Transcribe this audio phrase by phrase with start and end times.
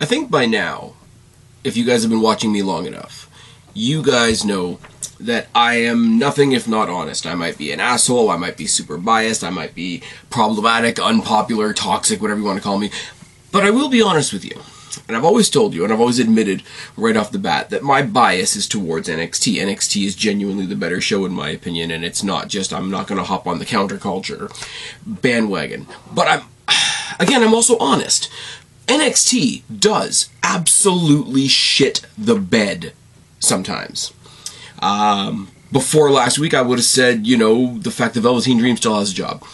[0.00, 0.94] I think by now,
[1.64, 3.28] if you guys have been watching me long enough,
[3.74, 4.78] you guys know
[5.18, 7.26] that I am nothing if not honest.
[7.26, 11.72] I might be an asshole, I might be super biased, I might be problematic, unpopular,
[11.72, 12.90] toxic, whatever you want to call me.
[13.50, 14.62] But I will be honest with you.
[15.06, 16.62] And I've always told you, and I've always admitted
[16.96, 19.56] right off the bat, that my bias is towards NXT.
[19.56, 23.06] NXT is genuinely the better show, in my opinion, and it's not just I'm not
[23.06, 24.50] going to hop on the counterculture
[25.04, 25.86] bandwagon.
[26.12, 26.42] But I'm,
[27.20, 28.30] again, I'm also honest.
[28.88, 32.92] NXT does absolutely shit the bed
[33.38, 34.12] sometimes.
[34.80, 38.76] Um, before last week, I would have said, you know, the fact that Velveteen Dream
[38.76, 39.44] still has a job.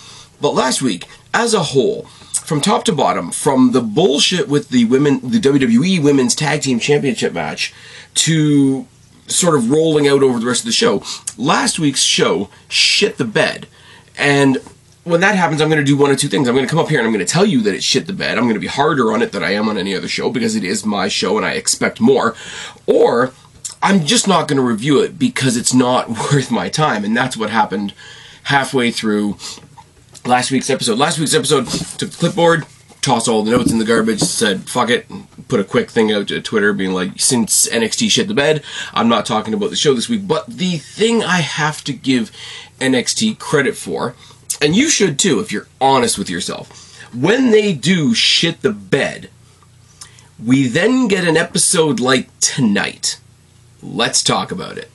[0.41, 2.03] But last week, as a whole,
[2.45, 6.79] from top to bottom, from the bullshit with the women, the WWE Women's Tag Team
[6.79, 7.75] Championship match,
[8.15, 8.87] to
[9.27, 11.03] sort of rolling out over the rest of the show,
[11.37, 13.67] last week's show shit the bed.
[14.17, 14.59] And
[15.05, 16.49] when that happens, I'm going to do one of two things.
[16.49, 18.07] I'm going to come up here and I'm going to tell you that it shit
[18.07, 18.39] the bed.
[18.39, 20.57] I'm going to be harder on it than I am on any other show because
[20.57, 22.35] it is my show and I expect more.
[22.87, 23.33] Or
[23.83, 27.05] I'm just not going to review it because it's not worth my time.
[27.05, 27.93] And that's what happened
[28.45, 29.37] halfway through
[30.25, 30.99] last week's episode.
[30.99, 31.67] Last week's episode
[31.99, 32.65] took the clipboard,
[33.03, 35.07] tossed all the notes in the garbage, said fuck it,
[35.49, 38.63] put a quick thing out to Twitter being like, since NXT shit the bed,
[38.95, 40.27] I'm not talking about the show this week.
[40.27, 42.33] But the thing I have to give
[42.81, 44.15] NXT credit for,
[44.61, 49.31] and you should too if you're honest with yourself, when they do shit the bed,
[50.45, 53.19] we then get an episode like tonight
[53.87, 54.91] Let's talk about it.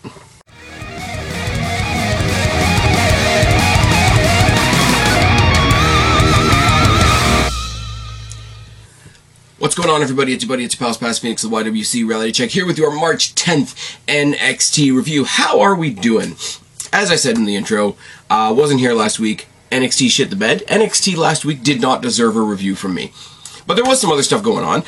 [9.59, 10.33] What's going on, everybody?
[10.33, 12.91] It's your buddy, it's your pal, Spaz Phoenix, the YWC Reality Check, here with your
[12.91, 15.25] March 10th NXT review.
[15.25, 16.35] How are we doing?
[16.91, 17.95] As I said in the intro,
[18.29, 19.47] uh, wasn't here last week.
[19.71, 20.63] NXT shit the bed.
[20.67, 23.13] NXT last week did not deserve a review from me.
[23.67, 24.83] But there was some other stuff going on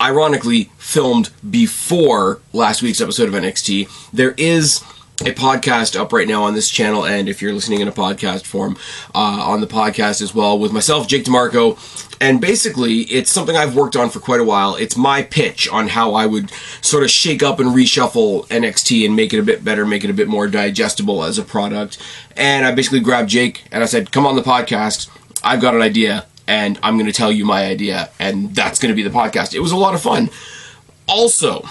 [0.00, 3.88] ironically filmed before last week's episode of NXT.
[4.12, 4.82] There is
[5.26, 8.44] a podcast up right now on this channel, and if you're listening in a podcast
[8.44, 8.76] form,
[9.14, 11.78] uh, on the podcast as well with myself, Jake DeMarco.
[12.20, 14.74] And basically, it's something I've worked on for quite a while.
[14.74, 19.14] It's my pitch on how I would sort of shake up and reshuffle NXT and
[19.14, 21.98] make it a bit better, make it a bit more digestible as a product.
[22.36, 25.08] And I basically grabbed Jake and I said, Come on the podcast.
[25.44, 28.90] I've got an idea and I'm going to tell you my idea, and that's going
[28.90, 29.54] to be the podcast.
[29.54, 30.28] It was a lot of fun.
[31.08, 31.62] Also,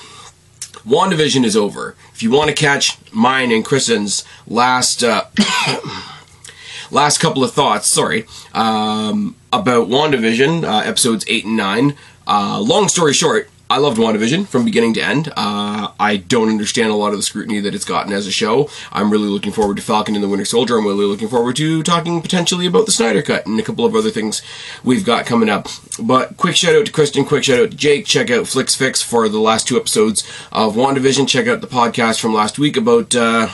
[0.87, 1.95] WandaVision is over.
[2.21, 5.25] If you want to catch mine and Kristen's last uh,
[6.91, 12.89] last couple of thoughts, sorry, um, about WandaVision, uh, episodes 8 and 9, uh, long
[12.89, 15.29] story short, I loved WandaVision from beginning to end.
[15.29, 18.69] Uh, I don't understand a lot of the scrutiny that it's gotten as a show.
[18.91, 20.77] I'm really looking forward to Falcon and the Winter Soldier.
[20.77, 23.95] I'm really looking forward to talking potentially about the Snyder Cut and a couple of
[23.95, 24.41] other things
[24.83, 25.69] we've got coming up.
[25.97, 28.05] But quick shout out to Kristen, quick shout out to Jake.
[28.05, 31.25] Check out Flicks Fix for the last two episodes of WandaVision.
[31.29, 33.15] Check out the podcast from last week about.
[33.15, 33.47] Uh,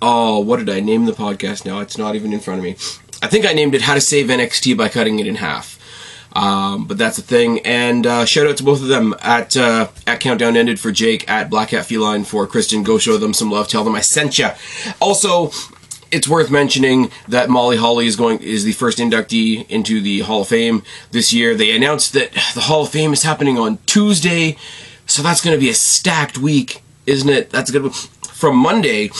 [0.00, 1.80] oh, what did I name the podcast now?
[1.80, 2.70] It's not even in front of me.
[3.22, 5.78] I think I named it How to Save NXT by Cutting It in Half.
[6.32, 7.60] Um, but that's the thing.
[7.60, 11.28] And uh, shout out to both of them at uh, at Countdown Ended for Jake,
[11.28, 12.82] at Black Hat Feline for Kristen.
[12.82, 13.68] Go show them some love.
[13.68, 14.48] Tell them I sent you.
[15.00, 15.50] Also,
[16.12, 20.42] it's worth mentioning that Molly Holly is going is the first inductee into the Hall
[20.42, 21.54] of Fame this year.
[21.54, 24.56] They announced that the Hall of Fame is happening on Tuesday,
[25.06, 27.50] so that's going to be a stacked week, isn't it?
[27.50, 27.92] That's good.
[27.94, 29.10] From Monday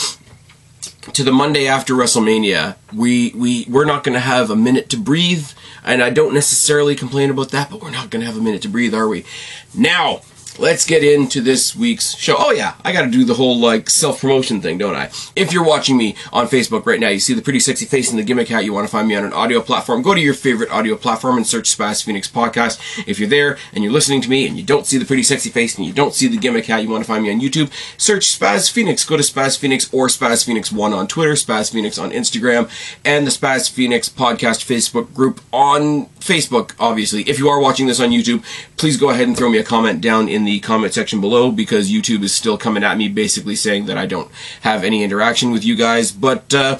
[1.13, 4.97] to the Monday after WrestleMania, we we we're not going to have a minute to
[4.97, 5.49] breathe
[5.83, 8.61] and I don't necessarily complain about that, but we're not going to have a minute
[8.63, 9.25] to breathe, are we?
[9.73, 10.21] Now,
[10.61, 12.35] let's get into this week's show.
[12.37, 15.05] Oh yeah, I got to do the whole like self-promotion thing, don't I?
[15.35, 18.19] If you're watching me on Facebook right now, you see the pretty sexy face and
[18.19, 20.35] the gimmick hat, you want to find me on an audio platform, go to your
[20.35, 22.79] favorite audio platform and search Spaz Phoenix podcast.
[23.07, 25.49] If you're there and you're listening to me and you don't see the pretty sexy
[25.49, 27.71] face and you don't see the gimmick hat, you want to find me on YouTube,
[27.99, 29.03] search Spaz Phoenix.
[29.03, 32.69] Go to Spaz Phoenix or Spaz Phoenix 1 on Twitter, Spaz Phoenix on Instagram,
[33.03, 37.23] and the Spaz Phoenix podcast Facebook group on Facebook, obviously.
[37.23, 38.43] If you are watching this on YouTube,
[38.77, 41.91] please go ahead and throw me a comment down in the comment section below because
[41.91, 44.31] YouTube is still coming at me basically saying that I don't
[44.61, 46.11] have any interaction with you guys.
[46.11, 46.77] But uh,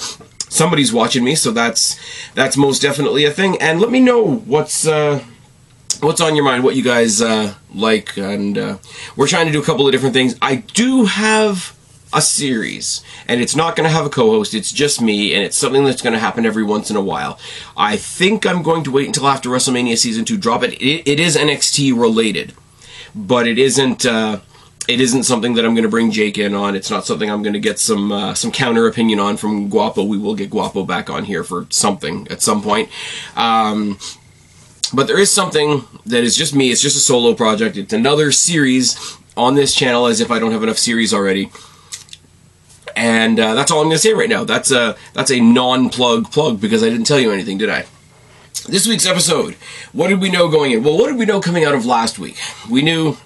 [0.50, 2.00] somebody's watching me, so that's
[2.34, 3.62] that's most definitely a thing.
[3.62, 5.24] And let me know what's uh,
[6.02, 8.78] what's on your mind, what you guys uh, like, and uh,
[9.16, 10.36] we're trying to do a couple of different things.
[10.42, 11.76] I do have
[12.14, 15.58] a series and it's not going to have a co-host it's just me and it's
[15.58, 17.40] something that's going to happen every once in a while
[17.78, 21.20] i think i'm going to wait until after wrestlemania season 2 drop it it, it
[21.20, 22.54] is nxt related
[23.16, 24.40] but it isn't uh,
[24.88, 26.76] it isn't something that I'm going to bring Jake in on.
[26.76, 30.04] It's not something I'm going to get some uh, some counter opinion on from Guapo.
[30.04, 32.90] We will get Guapo back on here for something at some point.
[33.36, 34.00] Um,
[34.94, 36.72] But there is something that is just me.
[36.72, 37.78] It's just a solo project.
[37.78, 41.52] It's another series on this channel, as if I don't have enough series already.
[42.96, 44.44] And uh, that's all I'm going to say right now.
[44.44, 47.86] That's a that's a non-plug plug because I didn't tell you anything, did I?
[48.68, 49.56] This week's episode.
[49.92, 50.84] What did we know going in?
[50.84, 52.38] Well, what did we know coming out of last week?
[52.70, 53.18] We knew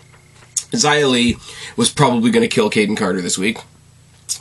[0.72, 3.58] Xia was probably going to kill Kayden Carter this week.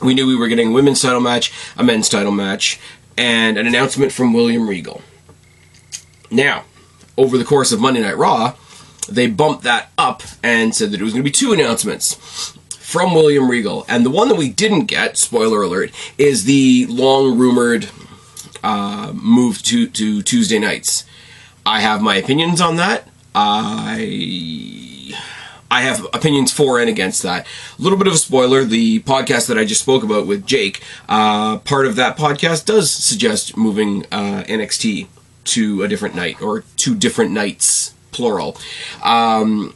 [0.01, 2.79] We knew we were getting a women's title match, a men's title match,
[3.17, 5.01] and an announcement from William Regal.
[6.31, 6.63] Now,
[7.17, 8.55] over the course of Monday Night Raw,
[9.07, 13.15] they bumped that up and said that it was going to be two announcements from
[13.15, 13.83] William Regal.
[13.89, 17.89] And the one that we didn't get, spoiler alert, is the long rumored
[18.63, 21.03] uh, move to, to Tuesday nights.
[21.65, 23.07] I have my opinions on that.
[23.33, 25.13] I
[25.69, 27.47] I have opinions for and against that.
[27.77, 30.81] A little bit of a spoiler: the podcast that I just spoke about with Jake,
[31.09, 35.07] uh, part of that podcast does suggest moving uh, NXT
[35.45, 38.55] to a different night or two different nights, plural.
[39.03, 39.73] Um,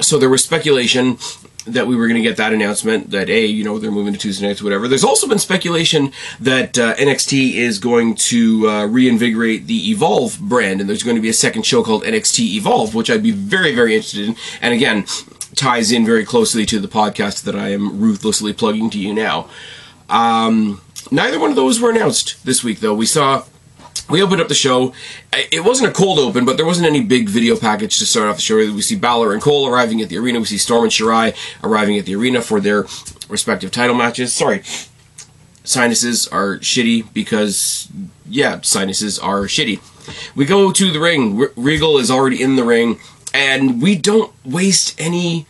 [0.00, 1.18] so there was speculation
[1.66, 4.18] that we were going to get that announcement that a you know they're moving to
[4.18, 4.88] Tuesday nights, whatever.
[4.88, 10.80] There's also been speculation that uh, NXT is going to uh, reinvigorate the Evolve brand,
[10.80, 13.74] and there's going to be a second show called NXT Evolve, which I'd be very
[13.74, 14.36] very interested in.
[14.60, 15.04] And again,
[15.54, 19.48] ties in very closely to the podcast that I am ruthlessly plugging to you now.
[20.08, 20.80] Um,
[21.10, 22.94] neither one of those were announced this week, though.
[22.94, 23.44] We saw
[24.10, 24.92] we opened up the show.
[25.32, 28.36] It wasn't a cold open, but there wasn't any big video package to start off
[28.36, 28.56] the show.
[28.56, 30.38] We see Balor and Cole arriving at the arena.
[30.38, 32.84] We see Storm and Shirai arriving at the arena for their
[33.28, 34.32] respective title matches.
[34.32, 34.62] Sorry,
[35.64, 37.88] sinuses are shitty because,
[38.28, 39.80] yeah, sinuses are shitty.
[40.34, 41.48] We go to the ring.
[41.56, 42.98] Regal is already in the ring,
[43.32, 45.46] and we don't waste any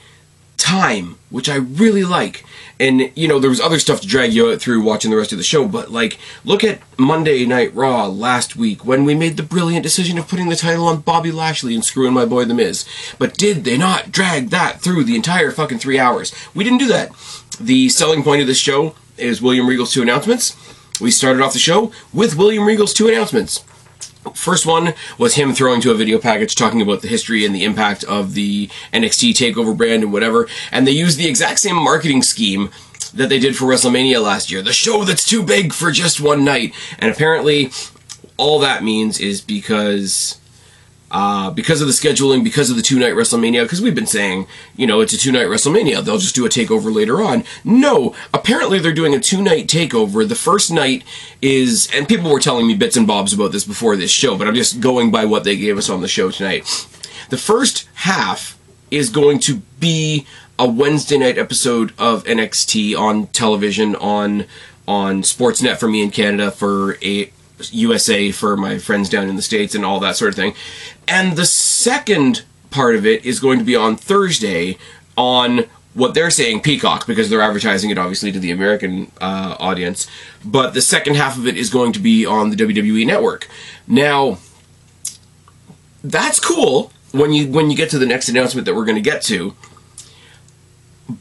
[0.62, 2.44] time, which I really like.
[2.78, 5.38] And you know there was other stuff to drag you through watching the rest of
[5.38, 9.42] the show but like look at monday night raw last week when we made the
[9.44, 12.84] brilliant decision of putting the title on bobby lashley and screwing my boy the miz.
[13.18, 16.32] But did they not drag that through the entire fucking three hours?
[16.54, 17.10] We didn't do that.
[17.60, 20.56] The selling point of this show is william regal's two announcements.
[21.00, 23.64] We started off the show with william regal's two announcements
[24.34, 27.64] First one was him throwing to a video package talking about the history and the
[27.64, 30.48] impact of the NXT TakeOver brand and whatever.
[30.70, 32.70] And they used the exact same marketing scheme
[33.14, 34.62] that they did for WrestleMania last year.
[34.62, 36.74] The show that's too big for just one night.
[36.98, 37.70] And apparently,
[38.36, 40.40] all that means is because
[41.12, 44.46] uh, because of the scheduling, because of the two night WrestleMania, because we've been saying,
[44.76, 47.44] you know, it's a two night WrestleMania, they'll just do a takeover later on.
[47.64, 50.26] No, apparently they're doing a two night takeover.
[50.26, 51.04] The first night
[51.42, 54.48] is, and people were telling me bits and bobs about this before this show, but
[54.48, 56.64] I'm just going by what they gave us on the show tonight.
[57.28, 58.58] The first half
[58.90, 60.26] is going to be
[60.58, 64.46] a Wednesday night episode of NXT on television on
[64.88, 67.30] on Sportsnet for me in Canada for a
[67.70, 70.54] USA for my friends down in the States and all that sort of thing.
[71.06, 74.78] And the second part of it is going to be on Thursday
[75.16, 75.64] on
[75.94, 80.08] what they're saying Peacock because they're advertising it obviously to the American uh, audience.
[80.44, 83.48] But the second half of it is going to be on the WWE network.
[83.86, 84.38] Now,
[86.02, 89.02] that's cool when you when you get to the next announcement that we're going to
[89.02, 89.54] get to.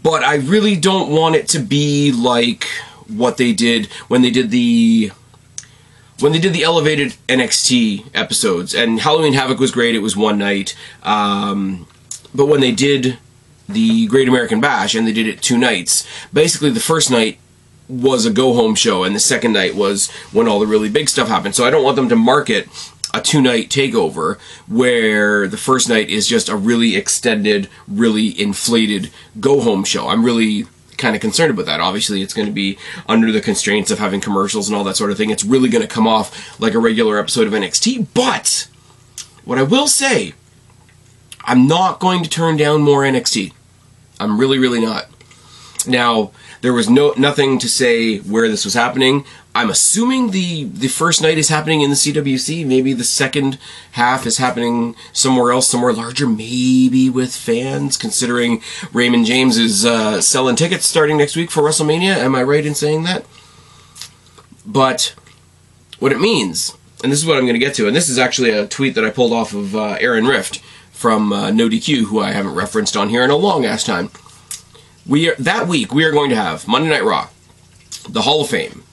[0.03, 2.65] But I really don't want it to be like
[3.07, 5.11] what they did when they did the
[6.21, 9.95] when they did the elevated NXT episodes, and Halloween Havoc was great.
[9.95, 11.87] It was one night, um,
[12.33, 13.17] but when they did
[13.67, 17.39] the Great American Bash and they did it two nights, basically the first night
[17.87, 21.09] was a go home show, and the second night was when all the really big
[21.09, 21.55] stuff happened.
[21.55, 22.67] So I don't want them to market
[23.13, 29.11] a two night takeover where the first night is just a really extended, really inflated
[29.39, 30.07] go home show.
[30.07, 30.65] I'm really
[31.01, 31.81] kind of concerned about that.
[31.81, 32.77] Obviously, it's going to be
[33.09, 35.29] under the constraints of having commercials and all that sort of thing.
[35.29, 38.07] It's really going to come off like a regular episode of NXT.
[38.13, 38.69] But
[39.43, 40.33] what I will say,
[41.43, 43.51] I'm not going to turn down more NXT.
[44.19, 45.07] I'm really, really not.
[45.87, 46.31] Now,
[46.61, 49.25] there was no nothing to say where this was happening.
[49.53, 52.65] I'm assuming the the first night is happening in the CWC.
[52.65, 53.57] Maybe the second
[53.91, 57.97] half is happening somewhere else, somewhere larger, maybe with fans.
[57.97, 58.61] Considering
[58.93, 62.15] Raymond James is uh, selling tickets starting next week for WrestleMania.
[62.15, 63.25] Am I right in saying that?
[64.65, 65.15] But
[65.99, 68.17] what it means, and this is what I'm going to get to, and this is
[68.17, 70.59] actually a tweet that I pulled off of uh, Aaron Rift
[70.91, 74.11] from uh, NoDQ, who I haven't referenced on here in a long ass time.
[75.05, 77.27] We are that week we are going to have Monday Night Raw,
[78.07, 78.83] the Hall of Fame,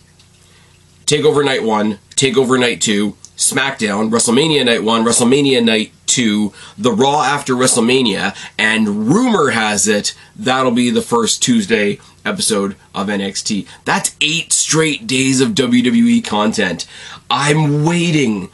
[1.09, 7.23] Takeover Night 1, Takeover Night 2, SmackDown, WrestleMania Night 1, WrestleMania Night 2, the Raw
[7.23, 13.67] after WrestleMania, and rumor has it that'll be the first Tuesday episode of NXT.
[13.87, 16.87] That's eight straight days of WWE content.
[17.31, 18.51] I'm waiting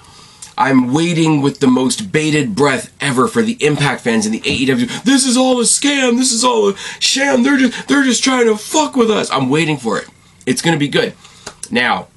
[0.57, 5.03] I'm waiting with the most bated breath ever for the Impact fans and the AEW.
[5.03, 6.19] This is all a scam.
[6.19, 7.43] This is all a sham.
[7.43, 9.29] They're just they're just trying to fuck with us.
[9.33, 10.09] I'm waiting for it.
[10.47, 11.15] It's gonna be good.
[11.71, 12.09] Now,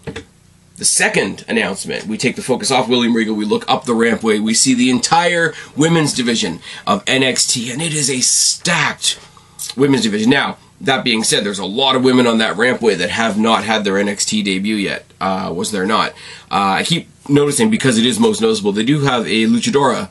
[0.77, 4.39] the second announcement, we take the focus off William Regal, we look up the rampway,
[4.39, 9.20] we see the entire women's division of NXT, and it is a stacked
[9.75, 10.30] women's division.
[10.30, 13.63] Now, that being said, there's a lot of women on that rampway that have not
[13.63, 15.06] had their NXT debut yet.
[15.20, 16.12] Uh, was there not?
[16.51, 18.72] Uh, I keep noticing because it is most noticeable.
[18.72, 20.10] They do have a luchadora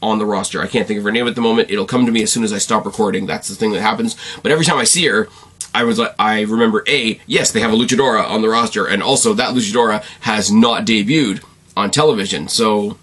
[0.00, 0.62] on the roster.
[0.62, 1.70] I can't think of her name at the moment.
[1.70, 3.26] It'll come to me as soon as I stop recording.
[3.26, 4.16] That's the thing that happens.
[4.42, 5.28] But every time I see her,
[5.74, 9.02] I was like, I remember a yes, they have a luchadora on the roster, and
[9.02, 11.44] also that luchadora has not debuted
[11.76, 12.48] on television.
[12.48, 12.98] So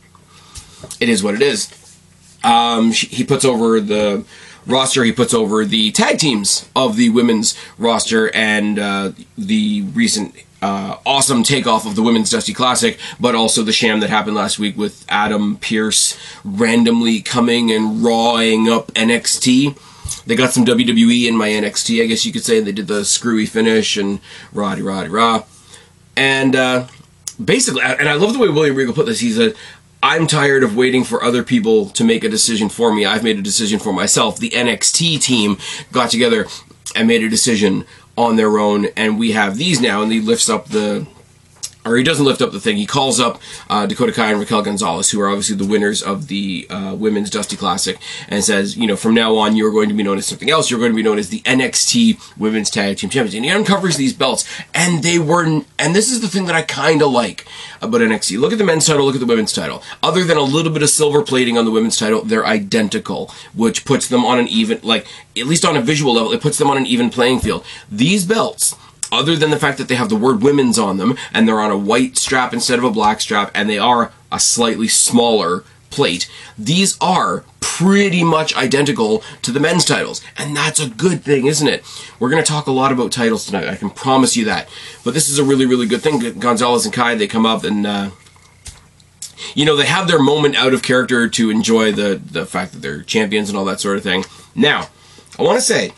[1.00, 1.72] it is what it is.
[2.43, 4.24] Um, he puts over the
[4.67, 5.03] roster.
[5.03, 10.98] He puts over the tag teams of the women's roster and uh, the recent uh,
[11.05, 14.75] awesome takeoff of the Women's Dusty Classic, but also the sham that happened last week
[14.75, 19.77] with Adam Pearce randomly coming and rawing up NXT.
[20.25, 22.59] They got some WWE in my NXT, I guess you could say.
[22.59, 24.19] They did the screwy finish and
[24.53, 25.43] roddy roddy rah.
[26.17, 26.88] And uh,
[27.43, 29.19] basically, and I love the way William Regal put this.
[29.19, 29.55] He said,
[30.01, 33.05] I'm tired of waiting for other people to make a decision for me.
[33.05, 34.38] I've made a decision for myself.
[34.38, 35.57] The NXT team
[35.91, 36.45] got together
[36.95, 37.85] and made a decision
[38.17, 40.01] on their own, and we have these now.
[40.01, 41.07] And he lifts up the
[41.86, 42.77] or he doesn't lift up the thing.
[42.77, 43.39] He calls up
[43.70, 47.30] uh, Dakota Kai and Raquel Gonzalez, who are obviously the winners of the uh, Women's
[47.30, 50.25] Dusty Classic, and says, you know, from now on, you're going to be known as
[50.25, 50.72] something else.
[50.72, 53.36] You're going to be known as the NXT Women's Tag Team Champions.
[53.36, 56.63] And he uncovers these belts, and they were, and this is the thing that I
[56.63, 57.46] kind of like
[57.82, 58.39] about NXT.
[58.39, 59.84] Look at the men's title, look at the women's title.
[60.01, 63.86] Other than a little bit of silver plating on the women's title, they're identical, which
[63.86, 65.06] puts them on an even, like,
[65.38, 67.63] at least on a visual level, it puts them on an even playing field.
[67.92, 68.75] These belts,
[69.15, 71.72] other than the fact that they have the word women's on them and they're on
[71.72, 76.29] a white strap instead of a black strap and they are a slightly smaller plate,
[76.57, 80.22] these are pretty much identical to the men's titles.
[80.38, 81.84] And that's a good thing, isn't it?
[82.19, 84.69] We're going to talk a lot about titles tonight, I can promise you that.
[85.03, 86.39] But this is a really, really good thing.
[86.39, 88.10] Gonzalez and Kai, they come up and, uh,
[89.53, 92.81] you know, they have their moment out of character to enjoy the, the fact that
[92.81, 94.24] they're champions and all that sort of thing.
[94.55, 94.88] Now,
[95.38, 95.91] I want to say,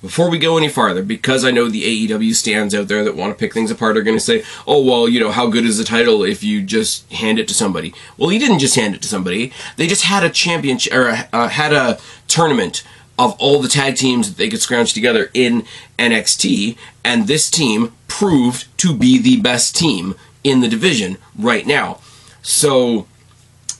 [0.00, 3.32] before we go any farther, because I know the AEW stands out there that want
[3.32, 5.78] to pick things apart are going to say, oh, well, you know, how good is
[5.78, 7.94] the title if you just hand it to somebody?
[8.16, 9.52] Well, he didn't just hand it to somebody.
[9.76, 12.82] They just had a championship, or uh, had a tournament
[13.18, 15.64] of all the tag teams that they could scrounge together in
[15.98, 22.00] NXT, and this team proved to be the best team in the division right now.
[22.40, 23.06] So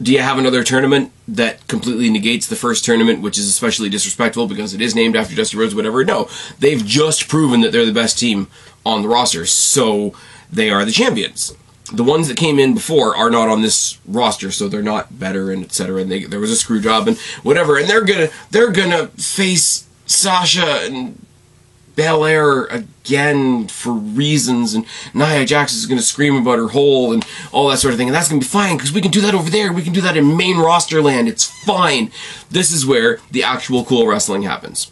[0.02, 4.46] do you have another tournament that completely negates the first tournament, which is especially disrespectful
[4.46, 6.04] because it is named after Dusty Rhodes, whatever?
[6.04, 6.28] No.
[6.58, 8.48] They've just proven that they're the best team
[8.86, 10.14] on the roster, so
[10.50, 11.54] they are the champions.
[11.92, 15.50] The ones that came in before are not on this roster, so they're not better
[15.50, 16.02] and etc.
[16.02, 19.88] And they, there was a screw job and whatever, and they're gonna they're gonna face
[20.06, 21.26] Sasha and
[21.96, 27.24] Belair again for reasons, and Nia Jax is going to scream about her hole and
[27.52, 29.20] all that sort of thing, and that's going to be fine because we can do
[29.22, 29.72] that over there.
[29.72, 31.28] We can do that in main roster land.
[31.28, 32.10] It's fine.
[32.50, 34.90] This is where the actual cool wrestling happens.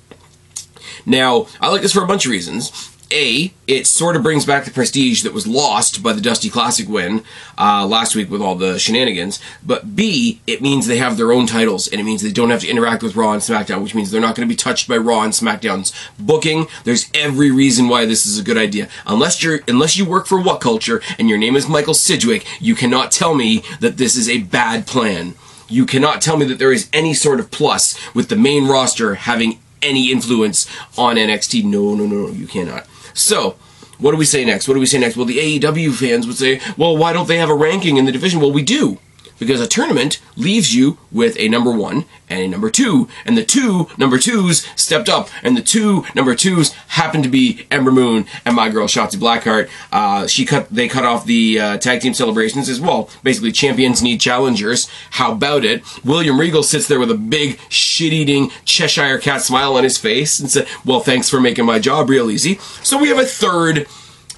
[1.06, 2.94] Now, I like this for a bunch of reasons.
[3.10, 6.88] A, it sort of brings back the prestige that was lost by the Dusty Classic
[6.88, 7.22] win
[7.56, 9.40] uh, last week with all the shenanigans.
[9.64, 12.60] But B, it means they have their own titles, and it means they don't have
[12.60, 14.96] to interact with Raw and SmackDown, which means they're not going to be touched by
[14.96, 16.66] Raw and SmackDown's booking.
[16.84, 18.88] There's every reason why this is a good idea.
[19.06, 22.74] Unless you're unless you work for What Culture and your name is Michael Sidgwick, you
[22.74, 25.34] cannot tell me that this is a bad plan.
[25.68, 29.16] You cannot tell me that there is any sort of plus with the main roster
[29.16, 31.64] having any influence on NXT.
[31.64, 32.86] No, no, no, no, you cannot.
[33.14, 33.56] So,
[33.98, 34.68] what do we say next?
[34.68, 35.16] What do we say next?
[35.16, 38.12] Well, the AEW fans would say, well, why don't they have a ranking in the
[38.12, 38.40] division?
[38.40, 38.98] Well, we do.
[39.38, 43.44] Because a tournament leaves you with a number one and a number two, and the
[43.44, 48.26] two number twos stepped up, and the two number twos happened to be Ember Moon
[48.44, 49.68] and my girl Shotzi Blackheart.
[49.92, 53.08] Uh, she cut, they cut off the uh, tag team celebrations as well.
[53.22, 54.88] Basically, champions need challengers.
[55.10, 55.82] How about it?
[56.04, 60.50] William Regal sits there with a big shit-eating Cheshire cat smile on his face and
[60.50, 63.86] said, "Well, thanks for making my job real easy." So we have a third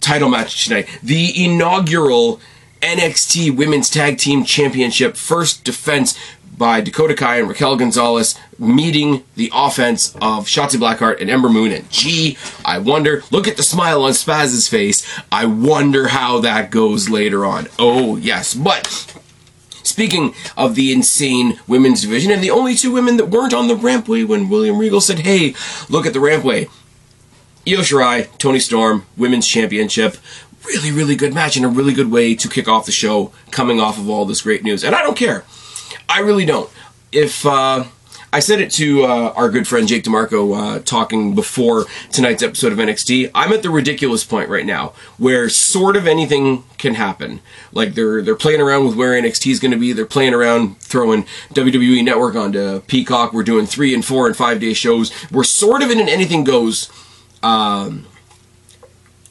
[0.01, 2.41] title match tonight, the inaugural
[2.81, 6.19] NXT Women's Tag Team Championship first defense
[6.57, 11.73] by Dakota Kai and Raquel Gonzalez meeting the offense of Shotzi Blackheart and Ember Moon.
[11.73, 15.07] And gee, I wonder, look at the smile on Spaz's face.
[15.33, 17.69] I wonder how that goes later on.
[17.79, 18.53] Oh, yes.
[18.53, 19.17] But
[19.83, 23.75] Speaking of the insane women's division, and the only two women that weren't on the
[23.75, 25.55] rampway when William Regal said, hey,
[25.89, 26.69] look at the rampway.
[27.67, 30.17] Io Shirai, Toni Storm, Women's Championship.
[30.65, 33.81] Really, really good match and a really good way to kick off the show coming
[33.81, 34.85] off of all this great news.
[34.85, 35.45] And I don't care.
[36.09, 36.71] I really don't.
[37.13, 37.85] If, uh,
[38.33, 42.71] I said it to uh, our good friend Jake DeMarco uh, talking before tonight's episode
[42.73, 43.31] of NXT.
[43.35, 47.41] I'm at the ridiculous point right now where sort of anything can happen.
[47.73, 49.93] Like they're they're playing around with where NXT is going to be.
[49.93, 51.25] They're playing around throwing
[51.55, 53.33] WWE Network onto Peacock.
[53.33, 55.11] We're doing three and four and five day shows.
[55.33, 56.89] We're sort of in an anything goes.
[57.43, 58.07] Um,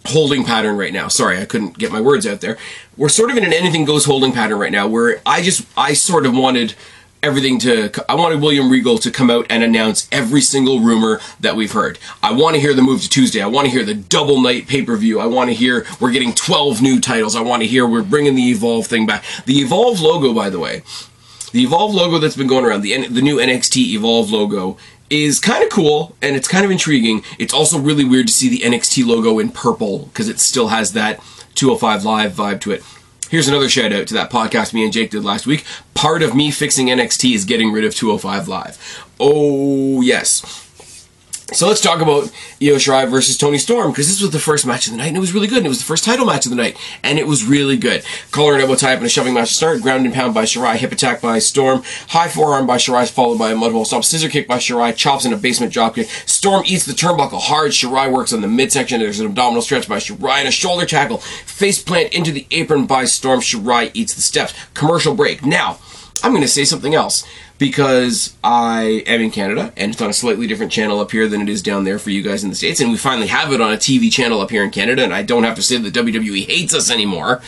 [0.05, 1.07] holding pattern right now.
[1.07, 2.57] Sorry, I couldn't get my words out there.
[2.97, 5.93] We're sort of in an anything goes holding pattern right now where I just I
[5.93, 6.75] sort of wanted
[7.21, 11.55] everything to I wanted William Regal to come out and announce every single rumor that
[11.55, 11.99] we've heard.
[12.23, 13.41] I want to hear the move to Tuesday.
[13.41, 15.19] I want to hear the double night pay-per-view.
[15.19, 17.35] I want to hear we're getting 12 new titles.
[17.35, 19.23] I want to hear we're bringing the Evolve thing back.
[19.45, 20.83] The Evolve logo by the way,
[21.51, 24.77] the Evolve logo that's been going around, the the new NXT Evolve logo
[25.09, 27.23] is kind of cool and it's kind of intriguing.
[27.37, 30.93] It's also really weird to see the NXT logo in purple because it still has
[30.93, 31.19] that
[31.55, 32.83] 205 live vibe to it.
[33.29, 35.63] Here's another shout out to that podcast me and Jake did last week.
[35.93, 39.05] Part of me fixing NXT is getting rid of 205 Live.
[39.19, 40.68] Oh, yes.
[41.51, 42.25] So let's talk about
[42.61, 45.17] Io Shirai versus Toni Storm because this was the first match of the night and
[45.17, 45.57] it was really good.
[45.57, 48.03] And it was the first title match of the night and it was really good.
[48.29, 49.81] Collar and elbow tie up and a shoving match to start.
[49.81, 50.75] Ground and pound by Shirai.
[50.75, 51.81] Hip attack by Storm.
[52.09, 54.95] High forearm by Shirai followed by a mudhole stomp, Scissor kick by Shirai.
[54.95, 56.05] Chops in a basement dropkick.
[56.29, 57.71] Storm eats the turnbuckle hard.
[57.71, 58.99] Shirai works on the midsection.
[58.99, 61.17] There's an abdominal stretch by Shirai and a shoulder tackle.
[61.17, 63.39] Face plant into the apron by Storm.
[63.39, 64.53] Shirai eats the steps.
[64.75, 65.43] Commercial break.
[65.43, 65.79] Now,
[66.23, 67.25] I'm going to say something else
[67.59, 71.41] because I am in Canada and it's on a slightly different channel up here than
[71.41, 72.79] it is down there for you guys in the States.
[72.79, 75.21] And we finally have it on a TV channel up here in Canada, and I
[75.21, 77.41] don't have to say that WWE hates us anymore.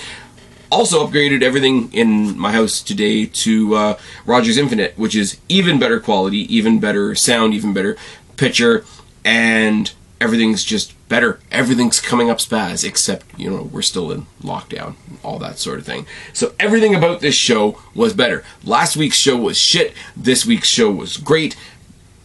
[0.70, 6.00] Also, upgraded everything in my house today to uh, Rogers Infinite, which is even better
[6.00, 7.98] quality, even better sound, even better
[8.38, 8.86] picture,
[9.26, 9.92] and
[10.22, 11.40] everything's just better.
[11.52, 15.86] Everything's coming up spaz, except, you know, we're still in lockdown, all that sort of
[15.86, 16.08] thing.
[16.32, 18.46] So everything about this show was better.
[18.64, 19.94] Last week's show was shit.
[20.16, 21.58] This week's show was great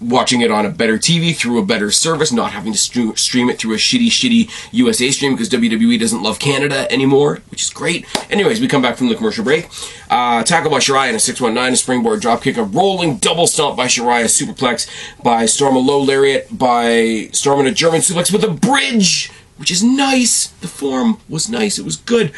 [0.00, 3.58] watching it on a better TV through a better service, not having to stream it
[3.58, 8.06] through a shitty, shitty USA stream because WWE doesn't love Canada anymore, which is great.
[8.30, 9.68] Anyways, we come back from the commercial break.
[10.10, 13.86] Uh, tackle by Shirai and a 619, a springboard dropkick, a rolling double stomp by
[13.86, 14.88] Shirai, a superplex
[15.22, 19.70] by Storm, a low lariat by Storm, and a German suplex with a bridge which
[19.70, 20.48] is nice.
[20.48, 21.78] The form was nice.
[21.78, 22.32] It was good.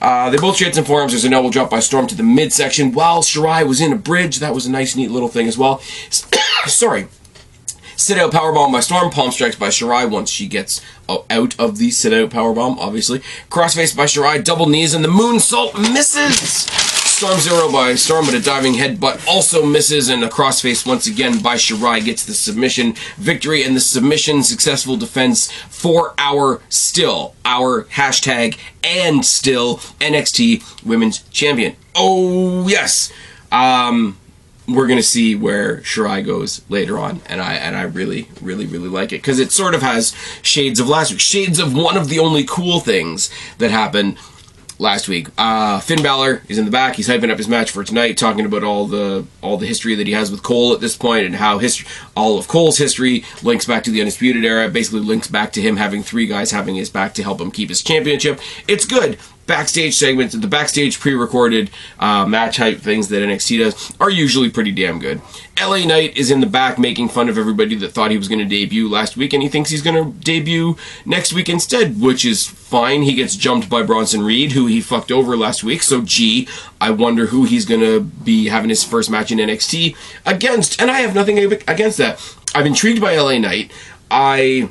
[0.00, 1.12] Uh, they both shared some forms.
[1.12, 4.38] There's an elbow drop by Storm to the midsection while Shirai was in a bridge.
[4.38, 5.80] That was a nice, neat little thing as well.
[6.66, 7.08] Sorry.
[7.96, 9.10] Sit out powerbomb by Storm.
[9.10, 13.20] Palm strikes by Shirai once she gets out of the sit out powerbomb, obviously.
[13.50, 14.42] Crossface by Shirai.
[14.42, 16.93] Double knees and the moonsault misses.
[17.24, 21.40] Storm Zero by Storm with a diving headbutt also misses, and a crossface once again
[21.40, 27.84] by Shirai gets the submission victory and the submission successful defense for our still, our
[27.84, 31.76] hashtag and still NXT Women's Champion.
[31.94, 33.10] Oh, yes.
[33.50, 34.18] Um,
[34.68, 38.90] we're gonna see where Shirai goes later on, and I and I really, really, really
[38.90, 42.10] like it because it sort of has shades of last week, shades of one of
[42.10, 44.18] the only cool things that happened
[44.78, 45.28] last week.
[45.38, 46.96] Uh, Finn Balor is in the back.
[46.96, 50.06] He's hyping up his match for tonight, talking about all the all the history that
[50.06, 53.66] he has with Cole at this point, and how history, all of Cole's history links
[53.66, 54.68] back to the Undisputed Era.
[54.68, 57.68] Basically, links back to him having three guys having his back to help him keep
[57.68, 58.40] his championship.
[58.68, 64.10] It's good backstage segments, the backstage pre-recorded uh, match hype things that NXT does are
[64.10, 65.20] usually pretty damn good.
[65.60, 68.40] LA Knight is in the back making fun of everybody that thought he was going
[68.40, 70.76] to debut last week, and he thinks he's going to debut
[71.06, 73.02] next week instead, which is fine.
[73.02, 75.82] He gets jumped by Bronson Reed, who he fucked over last week.
[75.82, 76.48] So, gee,
[76.80, 80.90] I wonder who he's going to be having his first match in NXT against, and
[80.90, 82.36] I have nothing against that.
[82.54, 83.70] I'm intrigued by LA Knight.
[84.10, 84.70] I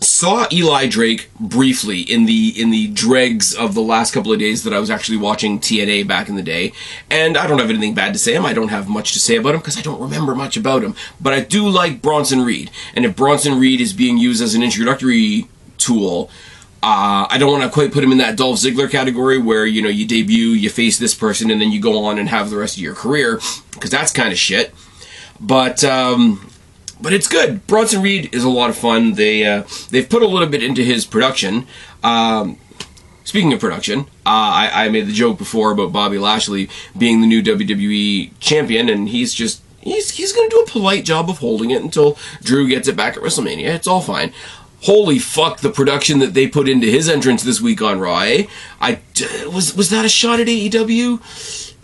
[0.00, 4.64] saw Eli Drake briefly in the in the dregs of the last couple of days
[4.64, 6.72] that I was actually watching TNA back in the day,
[7.10, 8.44] and I don't have anything bad to say him.
[8.44, 10.94] I don't have much to say about him because I don't remember much about him.
[11.20, 14.62] But I do like Bronson Reed, and if Bronson Reed is being used as an
[14.62, 16.30] introductory tool.
[16.80, 19.82] Uh, I don't want to quite put him in that Dolph Ziggler category where you
[19.82, 22.56] know you debut, you face this person, and then you go on and have the
[22.56, 23.40] rest of your career
[23.72, 24.72] because that's kind of shit.
[25.40, 26.48] But um,
[27.00, 27.66] but it's good.
[27.66, 29.14] Bronson Reed is a lot of fun.
[29.14, 31.66] They uh, they've put a little bit into his production.
[32.02, 32.58] Um,
[33.24, 37.26] speaking of production, uh, I, I made the joke before about Bobby Lashley being the
[37.26, 41.38] new WWE champion, and he's just he's he's going to do a polite job of
[41.38, 43.66] holding it until Drew gets it back at WrestleMania.
[43.74, 44.32] It's all fine.
[44.82, 45.60] Holy fuck!
[45.60, 48.20] The production that they put into his entrance this week on Raw.
[48.20, 48.46] Eh?
[48.80, 49.00] I
[49.52, 51.20] was was that a shot at AEW?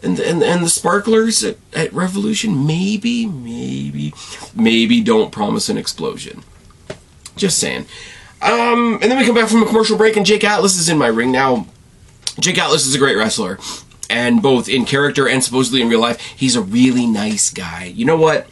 [0.05, 4.13] and and and the sparklers at, at Revolution maybe maybe
[4.55, 6.45] maybe don't promise an explosion.
[7.37, 7.87] Just saying.
[8.43, 10.99] Um, and then we come back from a commercial break, and Jake Atlas is in
[10.99, 11.67] my ring now.
[12.39, 13.59] Jake Atlas is a great wrestler,
[14.11, 17.85] and both in character and supposedly in real life, he's a really nice guy.
[17.85, 18.47] You know what?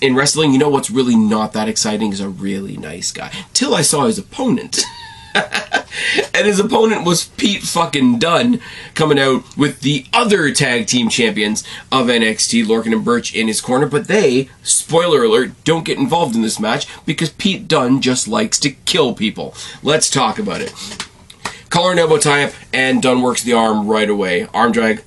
[0.00, 3.32] In wrestling, you know what's really not that exciting is a really nice guy.
[3.52, 4.80] Till I saw his opponent.
[5.34, 8.60] and his opponent was Pete fucking Dunne
[8.94, 13.60] coming out with the other tag team champions of NXT, Lorcan and Birch, in his
[13.60, 13.86] corner.
[13.86, 18.58] But they, spoiler alert, don't get involved in this match because Pete Dunne just likes
[18.60, 19.54] to kill people.
[19.82, 20.72] Let's talk about it.
[21.70, 24.46] Collar and elbow tie up, and Dunne works the arm right away.
[24.54, 25.02] Arm drag.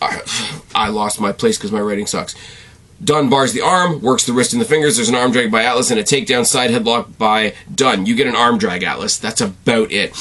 [0.00, 2.34] I lost my place because my writing sucks.
[3.02, 4.96] Dunne bars the arm, works the wrist and the fingers.
[4.96, 8.06] There's an arm drag by Atlas and a takedown side headlock by Dunne.
[8.06, 9.16] You get an arm drag, Atlas.
[9.16, 10.14] That's about it.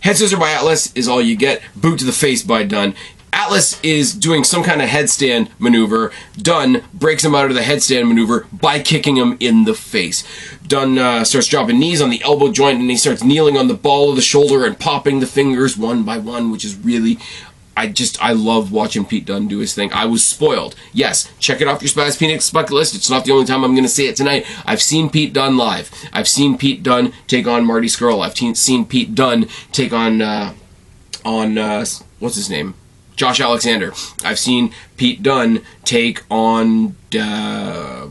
[0.00, 1.62] Head scissor by Atlas is all you get.
[1.76, 2.94] Boot to the face by Dunne.
[3.34, 6.12] Atlas is doing some kind of headstand maneuver.
[6.36, 10.22] Dunne breaks him out of the headstand maneuver by kicking him in the face.
[10.66, 13.74] Dunne uh, starts dropping knees on the elbow joint and he starts kneeling on the
[13.74, 17.18] ball of the shoulder and popping the fingers one by one, which is really
[17.76, 19.92] I just I love watching Pete Dunne do his thing.
[19.92, 20.74] I was spoiled.
[20.92, 22.94] Yes, check it off your Spaz Phoenix bucket list.
[22.94, 24.46] It's not the only time I'm going to see it tonight.
[24.64, 25.90] I've seen Pete Dunne live.
[26.12, 28.24] I've seen Pete Dunne take on Marty Scurll.
[28.24, 30.54] I've te- seen Pete Dunne take on uh,
[31.24, 31.84] on uh,
[32.20, 32.74] what's his name,
[33.16, 33.92] Josh Alexander.
[34.24, 38.08] I've seen Pete Dunne take on uh,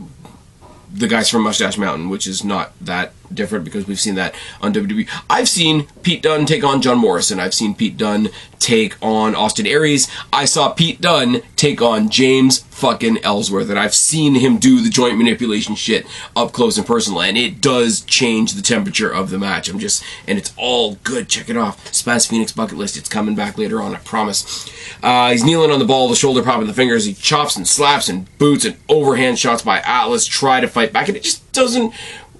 [0.92, 4.72] the guys from Mustache Mountain, which is not that different because we've seen that on
[4.74, 5.08] WWE.
[5.28, 7.40] I've seen Pete Dunne take on John Morrison.
[7.40, 10.10] I've seen Pete Dunne take on Austin Aries.
[10.32, 14.90] I saw Pete Dunne take on James fucking Ellsworth, and I've seen him do the
[14.90, 19.38] joint manipulation shit up close and personal, and it does change the temperature of the
[19.38, 19.68] match.
[19.68, 21.28] I'm just, and it's all good.
[21.28, 21.84] Check it off.
[21.92, 22.96] Spaz Phoenix bucket list.
[22.96, 24.68] It's coming back later on, I promise.
[25.02, 27.04] Uh, he's kneeling on the ball, the shoulder popping the fingers.
[27.04, 30.26] He chops and slaps and boots and overhand shots by Atlas.
[30.26, 31.94] Try to fight back, and it just doesn't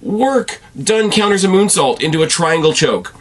[0.04, 0.60] work.
[0.80, 3.14] Dunne counters a moonsault into a triangle choke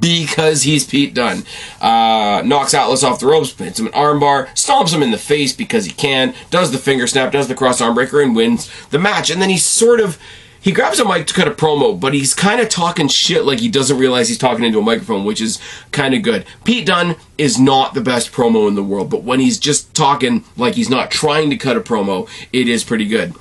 [0.00, 1.44] because he's Pete Dunne.
[1.80, 5.52] Uh, knocks Atlas off the ropes, hits him an armbar, stomps him in the face
[5.52, 8.98] because he can, does the finger snap, does the cross arm breaker, and wins the
[8.98, 9.30] match.
[9.30, 10.18] And then he sort of.
[10.58, 13.60] He grabs a mic to cut a promo, but he's kind of talking shit like
[13.60, 15.60] he doesn't realize he's talking into a microphone, which is
[15.92, 16.44] kind of good.
[16.64, 20.42] Pete Dunne is not the best promo in the world, but when he's just talking
[20.56, 23.36] like he's not trying to cut a promo, it is pretty good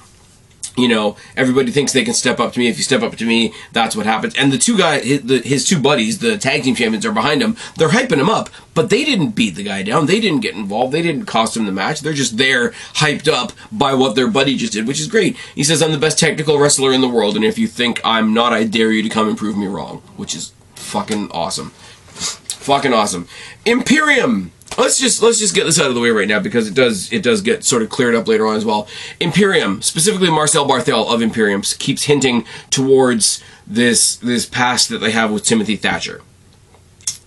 [0.77, 2.67] you know, everybody thinks they can step up to me.
[2.67, 4.35] If you step up to me, that's what happens.
[4.35, 7.55] And the two guys, his, two buddies, the tag team champions, are behind him.
[7.77, 10.05] They're hyping him up, but they didn't beat the guy down.
[10.05, 10.93] They didn't get involved.
[10.93, 12.01] They didn't cost him the match.
[12.01, 15.37] They're just there, hyped up by what their buddy just did, which is great.
[15.55, 18.33] He says, "I'm the best technical wrestler in the world, and if you think I'm
[18.33, 21.69] not, I dare you to come and prove me wrong," which is fucking awesome.
[22.15, 23.27] fucking awesome.
[23.65, 26.73] Imperium let's just let's just get this out of the way right now because it
[26.73, 28.87] does it does get sort of cleared up later on as well.
[29.19, 35.31] Imperium, specifically Marcel Barthel of Imperium, keeps hinting towards this this past that they have
[35.31, 36.21] with Timothy Thatcher.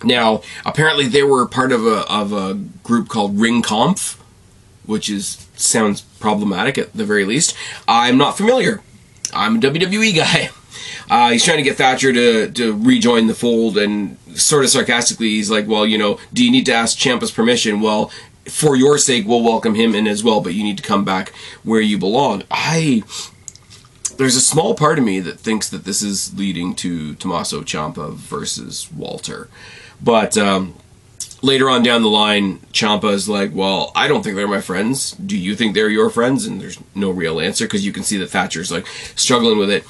[0.04, 4.22] Now, apparently they were part of a of a group called Ring Kampf,
[4.86, 7.56] which is sounds problematic at the very least.
[7.86, 8.80] I'm not familiar.
[9.32, 10.50] I'm a WWE guy.
[11.10, 15.30] Uh, he's trying to get Thatcher to, to rejoin the fold, and sort of sarcastically,
[15.30, 18.10] he's like, "Well, you know, do you need to ask Ciampa's permission?" Well,
[18.46, 21.32] for your sake, we'll welcome him in as well, but you need to come back
[21.62, 22.44] where you belong.
[22.50, 23.02] I
[24.16, 28.14] there's a small part of me that thinks that this is leading to Tommaso Ciampa
[28.14, 29.48] versus Walter,
[30.02, 30.74] but um,
[31.42, 35.12] later on down the line, Ciampa is like, "Well, I don't think they're my friends.
[35.12, 38.16] Do you think they're your friends?" And there's no real answer because you can see
[38.18, 39.84] that Thatcher's like struggling with it.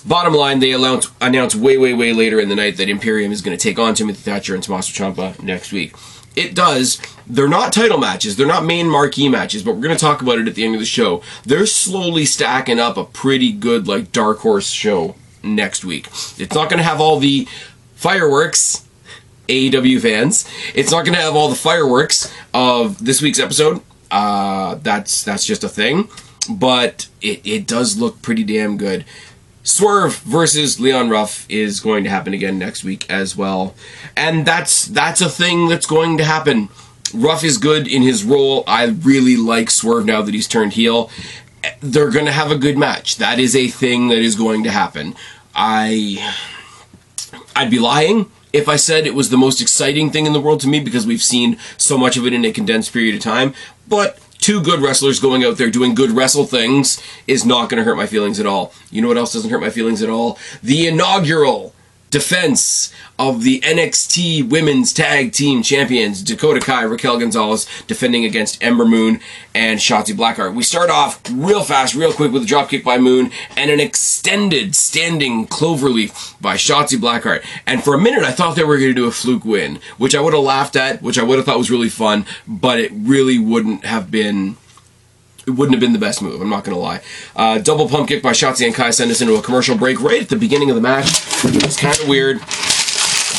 [0.00, 3.42] Bottom line, they announce, announce way, way, way later in the night that Imperium is
[3.42, 5.94] going to take on Timothy Thatcher and Tommaso Ciampa next week.
[6.36, 7.00] It does.
[7.26, 8.36] They're not title matches.
[8.36, 10.74] They're not main marquee matches, but we're going to talk about it at the end
[10.74, 11.22] of the show.
[11.44, 16.06] They're slowly stacking up a pretty good, like, dark horse show next week.
[16.38, 17.48] It's not going to have all the
[17.94, 18.86] fireworks,
[19.48, 20.48] AEW fans.
[20.74, 23.82] It's not going to have all the fireworks of this week's episode.
[24.10, 26.08] Uh, that's that's just a thing,
[26.48, 29.04] but it, it does look pretty damn good.
[29.62, 33.74] Swerve versus Leon Ruff is going to happen again next week as well.
[34.16, 36.68] And that's that's a thing that's going to happen.
[37.12, 38.64] Ruff is good in his role.
[38.66, 41.10] I really like Swerve now that he's turned heel.
[41.80, 43.16] They're going to have a good match.
[43.16, 45.14] That is a thing that is going to happen.
[45.54, 46.34] I
[47.54, 50.60] I'd be lying if I said it was the most exciting thing in the world
[50.60, 53.54] to me because we've seen so much of it in a condensed period of time,
[53.86, 57.84] but two good wrestlers going out there doing good wrestle things is not going to
[57.84, 58.72] hurt my feelings at all.
[58.90, 60.38] You know what else doesn't hurt my feelings at all?
[60.62, 61.74] The inaugural
[62.10, 68.84] defense of the NXT Women's Tag Team Champions Dakota Kai, Raquel Gonzalez defending against Ember
[68.84, 69.20] Moon
[69.54, 70.54] and Shotzi Blackheart.
[70.54, 74.74] We start off real fast, real quick with a dropkick by Moon and an extended
[74.74, 77.44] standing cloverleaf by Shotzi Blackheart.
[77.66, 80.14] And for a minute, I thought they were going to do a fluke win, which
[80.14, 82.90] I would have laughed at, which I would have thought was really fun, but it
[82.94, 84.56] really wouldn't have been
[85.46, 86.40] it wouldn't have been the best move.
[86.40, 87.00] I'm not going to lie.
[87.34, 90.22] Uh, double pump kick by Shotzi and Kai send us into a commercial break right
[90.22, 91.06] at the beginning of the match.
[91.44, 92.38] It's kind of weird,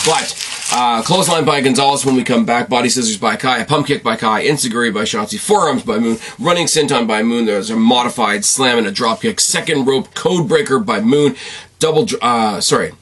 [0.05, 0.37] but.
[0.73, 2.69] Uh, clothesline by Gonzalez when we come back.
[2.69, 3.57] Body scissors by Kai.
[3.57, 4.45] A pump kick by Kai.
[4.45, 5.37] Enzuigiri by Shotzi.
[5.37, 6.17] Forearms by Moon.
[6.39, 7.45] Running senton by Moon.
[7.45, 9.41] There's a modified slam and a drop kick.
[9.41, 11.35] Second rope code breaker by Moon.
[11.79, 12.93] Double, uh, sorry,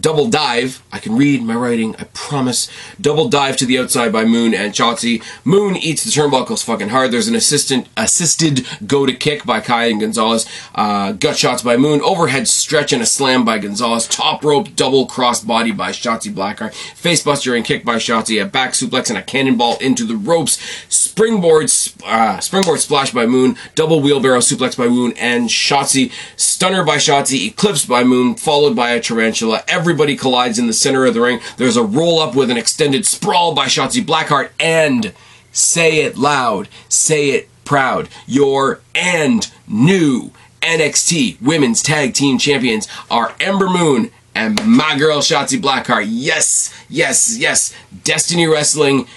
[0.00, 0.82] Double dive.
[0.90, 2.70] I can read my writing, I promise.
[2.98, 5.22] Double dive to the outside by Moon and Shotzi.
[5.44, 7.10] Moon eats the turnbuckles fucking hard.
[7.10, 10.46] There's an assistant assisted go to kick by Kai and Gonzalez.
[10.74, 12.00] Uh, gut shots by Moon.
[12.00, 14.08] Overhead stretch and a slam by Gonzalez.
[14.08, 16.72] Top rope double cross body by Shotzi Blackheart.
[16.72, 18.42] Facebuster and kick by Shotzi.
[18.42, 20.58] A back suplex and a cannonball into the ropes.
[20.88, 21.70] Springboard
[22.06, 23.56] uh, springboard splash by Moon.
[23.74, 26.10] Double wheelbarrow suplex by Moon and Shotzi.
[26.36, 27.46] Stunner by Shotzi.
[27.48, 28.36] Eclipse by Moon.
[28.36, 29.62] Followed by a tarantula.
[29.82, 31.40] Everybody collides in the center of the ring.
[31.56, 34.50] There's a roll up with an extended sprawl by Shotzi Blackheart.
[34.60, 35.12] And
[35.50, 38.08] say it loud, say it proud.
[38.24, 45.60] Your and new NXT Women's Tag Team Champions are Ember Moon and my girl Shotzi
[45.60, 46.06] Blackheart.
[46.08, 47.74] Yes, yes, yes.
[48.04, 49.08] Destiny Wrestling.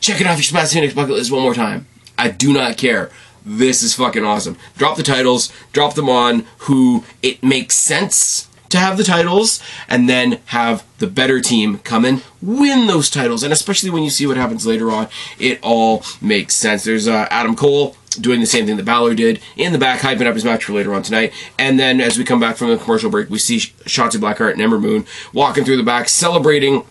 [0.00, 1.86] Check it off your Smash Phoenix bucket list one more time.
[2.16, 3.10] I do not care.
[3.44, 4.56] This is fucking awesome.
[4.78, 10.08] Drop the titles, drop them on who it makes sense to have the titles and
[10.08, 13.42] then have the better team come and win those titles.
[13.42, 16.84] And especially when you see what happens later on, it all makes sense.
[16.84, 20.26] There's uh, Adam Cole doing the same thing that Balor did in the back, hyping
[20.26, 21.32] up his match for later on tonight.
[21.58, 24.62] And then as we come back from the commercial break, we see Shotzi Blackheart and
[24.62, 26.84] Ember Moon walking through the back, celebrating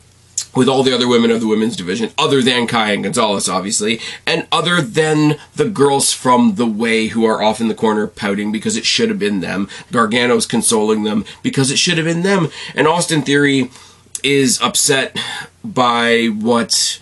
[0.56, 4.00] with all the other women of the women's division, other than Kai and Gonzalez, obviously,
[4.26, 8.52] and other than the girls from the way who are off in the corner pouting
[8.52, 9.68] because it should have been them.
[9.92, 12.50] Gargano's consoling them because it should have been them.
[12.74, 13.70] And Austin Theory
[14.24, 15.18] is upset
[15.64, 17.00] by what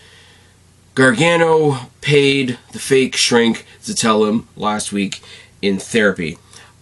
[0.95, 5.21] Gargano paid the fake shrink to tell him last week
[5.61, 6.37] in therapy.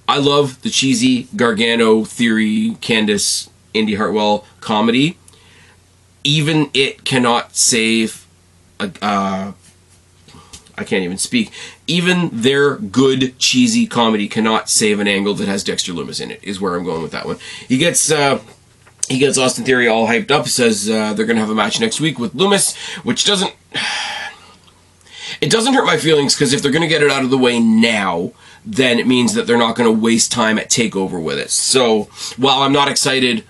[0.08, 5.18] I love the cheesy Gargano Theory, Candice, Indi Hartwell comedy
[6.24, 8.28] even it cannot save
[8.80, 9.52] a, uh,
[10.78, 11.52] I can't even speak.
[11.88, 16.44] Even their good cheesy comedy cannot save an angle that has Dexter Lumis in it.
[16.44, 17.38] Is where I'm going with that one.
[17.68, 18.40] He gets uh,
[19.08, 20.48] he gets Austin Theory all hyped up.
[20.48, 23.54] Says uh, they're to have a match next week with Lumis, which doesn't
[25.42, 27.60] it doesn't hurt my feelings because if they're to get it out of the way
[27.60, 28.32] now,
[28.66, 31.52] then it means that they're not to waste time at Takeover with it.
[31.52, 32.04] So
[32.38, 33.44] while I'm not excited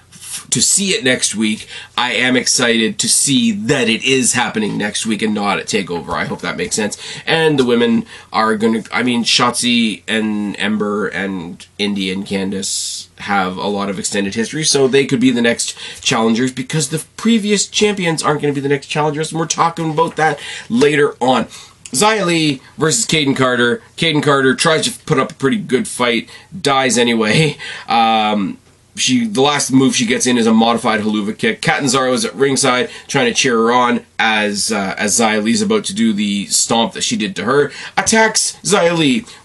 [0.50, 1.68] to see it next week.
[1.98, 6.14] I am excited to see that it is happening next week and not at Takeover.
[6.14, 6.98] I hope that makes sense.
[7.26, 13.08] And the women are going to, I mean, Shotzi and Ember and Indi and Candice
[13.20, 17.06] have a lot of extended history, so they could be the next challengers because the
[17.18, 20.40] previous champions aren't going to be the next challengers, and we're talking about that
[20.70, 21.48] later on.
[21.92, 23.82] Xia versus Kayden Carter.
[23.98, 27.58] Kayden Carter tries to put up a pretty good fight, dies anyway.
[27.88, 28.58] Um,
[29.02, 31.62] she the last move she gets in is a modified Helluva kick.
[31.62, 35.94] Catanzaro is at ringside trying to cheer her on as uh, as Xia about to
[35.94, 37.72] do the stomp that she did to her.
[37.98, 38.92] Attacks Xia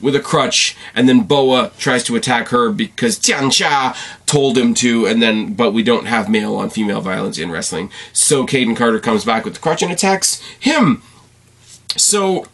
[0.01, 4.75] with a crutch, and then Boa tries to attack her because Tian Sha told him
[4.75, 7.91] to, and then but we don't have male on female violence in wrestling.
[8.13, 11.03] So Kayden Carter comes back with the crutch and attacks him.
[11.97, 12.47] So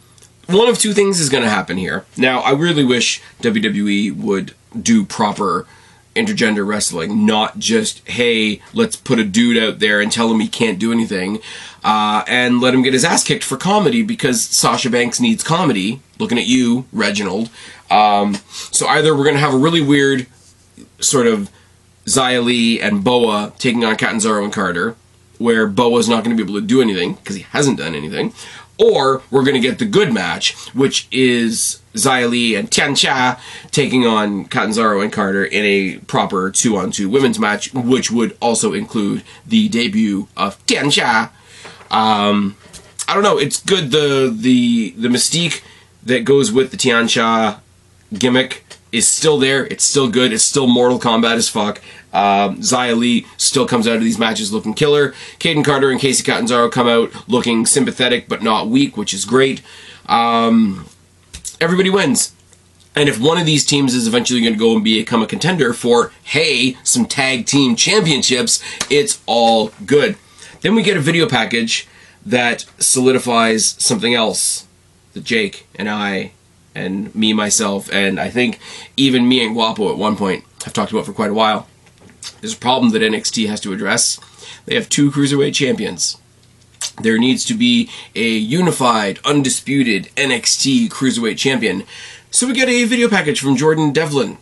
[0.47, 2.05] one of two things is going to happen here.
[2.17, 5.67] Now I really wish WWE would do proper
[6.15, 10.47] intergender wrestling, not just, hey, let's put a dude out there and tell him he
[10.47, 11.39] can't do anything,
[11.83, 16.01] uh, and let him get his ass kicked for comedy because Sasha Banks needs comedy.
[16.19, 17.49] Looking at you, Reginald.
[17.89, 18.35] Um,
[18.71, 20.27] so either we're going to have a really weird
[20.99, 21.49] sort of
[22.05, 24.95] Xia Li and Boa taking on Catanzaro and Carter,
[25.37, 28.33] where Boa's not going to be able to do anything because he hasn't done anything,
[28.77, 33.39] or we're going to get the good match, which is Xia and Tian Sha
[33.71, 38.37] taking on Catanzaro and Carter in a proper two on two women's match, which would
[38.41, 41.29] also include the debut of Tian Sha.
[41.91, 42.57] Um,
[43.07, 43.37] I don't know.
[43.37, 43.91] It's good.
[43.91, 45.61] The the the mystique
[46.03, 47.59] that goes with the Tian Sha
[48.17, 49.65] gimmick is still there.
[49.65, 50.31] It's still good.
[50.31, 51.81] It's still Mortal Kombat as fuck.
[52.13, 55.13] Um, Xia still comes out of these matches looking killer.
[55.39, 59.61] Kayden Carter and Kacy Catanzaro come out looking sympathetic but not weak, which is great.
[60.05, 60.85] Um,
[61.63, 62.33] everybody wins.
[62.95, 65.73] And if one of these teams is eventually going to go and become a contender
[65.73, 70.17] for, hey, some tag team championships, it's all good.
[70.61, 71.87] Then we get a video package
[72.25, 74.67] that solidifies something else
[75.13, 76.33] that Jake and I
[76.75, 78.59] and me, myself, and I think
[78.97, 81.67] even me and Guapo at one point have talked about for quite a while.
[82.41, 84.19] There's a problem that NXT has to address.
[84.65, 86.17] They have two cruiserweight champions.
[87.01, 91.83] There needs to be a unified, undisputed NXT cruiserweight champion.
[92.31, 94.37] So we get a video package from Jordan Devlin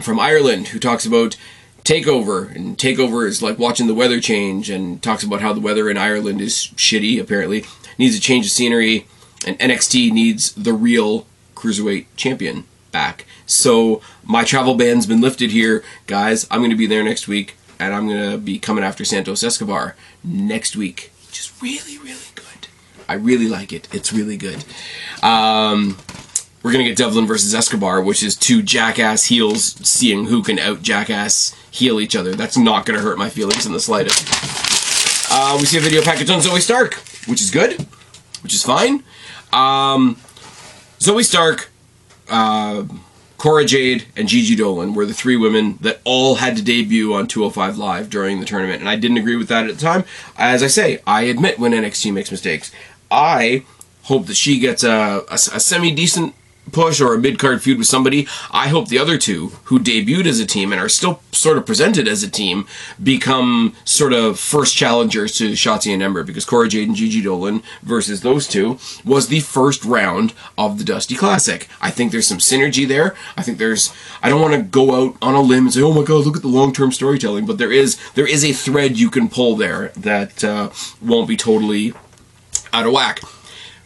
[0.00, 1.36] from Ireland who talks about
[1.84, 5.88] takeover and takeover is like watching the weather change and talks about how the weather
[5.88, 7.64] in Ireland is shitty apparently
[7.96, 9.06] needs a change of scenery
[9.46, 13.24] and NXT needs the real cruiserweight champion back.
[13.46, 16.46] So my travel ban's been lifted here, guys.
[16.50, 19.42] I'm going to be there next week and I'm going to be coming after Santos
[19.42, 21.12] Escobar next week,
[21.62, 22.68] really really good.
[23.08, 23.88] I really like it.
[23.92, 24.64] It's really good.
[25.22, 25.96] Um,
[26.62, 30.82] we're gonna get Devlin versus Escobar, which is two jackass heels seeing who can out
[30.82, 32.34] jackass heal each other.
[32.34, 34.26] That's not gonna hurt my feelings in the slightest.
[35.30, 36.94] Uh, we see a video package on Zoey Stark,
[37.26, 37.86] which is good,
[38.42, 39.04] which is fine.
[39.52, 40.16] Um,
[40.98, 41.70] Zoey Stark,
[42.28, 42.84] uh,
[43.38, 47.28] Cora Jade, and Gigi Dolan were the three women that all had to debut on
[47.28, 50.04] 205 Live during the tournament, and I didn't agree with that at the time.
[50.36, 52.72] As I say, I admit when NXT makes mistakes.
[53.12, 53.64] I
[54.02, 56.34] hope that she gets a, a, a semi decent
[56.72, 58.26] push or a mid card feud with somebody.
[58.50, 61.66] I hope the other two, who debuted as a team and are still sort of
[61.66, 62.66] presented as a team,
[63.02, 67.62] become sort of first challengers to Shotzi and Ember because Cora Jade and Gigi Dolan
[67.82, 71.68] versus those two was the first round of the Dusty Classic.
[71.80, 73.14] I think there's some synergy there.
[73.36, 73.92] I think there's.
[74.22, 76.36] I don't want to go out on a limb and say, "Oh my God, look
[76.36, 79.56] at the long term storytelling," but there is there is a thread you can pull
[79.56, 81.94] there that uh, won't be totally
[82.72, 83.20] out of whack.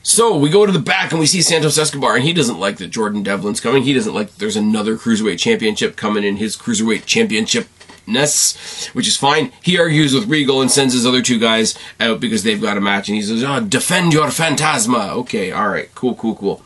[0.02, 2.78] So we go to the back and we see Santos Escobar, and he doesn't like
[2.78, 3.84] that Jordan Devlin's coming.
[3.84, 7.68] He doesn't like that there's another cruiserweight championship coming in his cruiserweight championship
[8.06, 9.52] ness, which is fine.
[9.62, 12.80] He argues with Regal and sends his other two guys out because they've got a
[12.80, 16.62] match, and he says, "Oh, defend your Fantasma." Okay, all right, cool, cool, cool.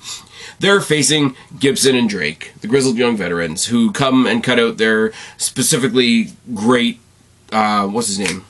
[0.58, 5.12] They're facing Gibson and Drake, the grizzled young veterans, who come and cut out their
[5.36, 7.00] specifically great.
[7.52, 8.44] Uh, what's his name?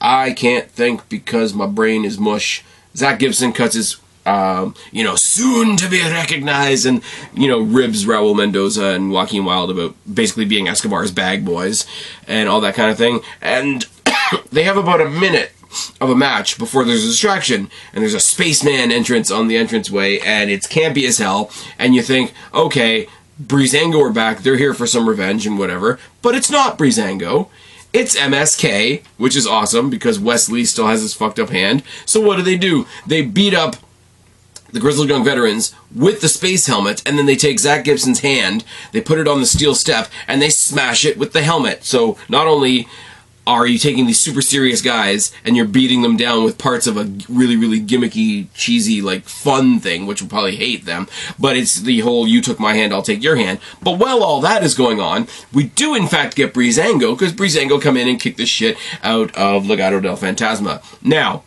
[0.00, 2.64] I can't think because my brain is mush.
[2.96, 7.02] Zach Gibson cuts his, um, you know, soon to be recognized, and
[7.34, 11.86] you know, ribs Raul Mendoza and Joaquin Wilde about basically being Escobar's bag boys
[12.26, 13.20] and all that kind of thing.
[13.40, 13.86] And
[14.52, 15.52] they have about a minute
[16.00, 20.18] of a match before there's a distraction, and there's a spaceman entrance on the entranceway,
[20.18, 21.50] and it's campy as hell.
[21.78, 23.06] And you think, okay,
[23.42, 25.98] Breezango are back; they're here for some revenge and whatever.
[26.22, 27.48] But it's not Breezango.
[27.92, 31.82] It's MSK, which is awesome because Wesley still has his fucked up hand.
[32.06, 32.86] So what do they do?
[33.06, 33.76] They beat up
[34.72, 38.64] the Grizzled Young Veterans with the space helmet, and then they take Zach Gibson's hand,
[38.92, 41.84] they put it on the steel step, and they smash it with the helmet.
[41.84, 42.86] So not only
[43.46, 46.96] are you taking these super serious guys and you're beating them down with parts of
[46.96, 51.08] a really, really gimmicky, cheesy, like fun thing, which will probably hate them.
[51.38, 53.58] But it's the whole you took my hand, I'll take your hand.
[53.82, 57.80] But while all that is going on, we do in fact get Breezango, because Breezango
[57.80, 60.82] come in and kick the shit out of Legado del Fantasma.
[61.02, 61.42] Now,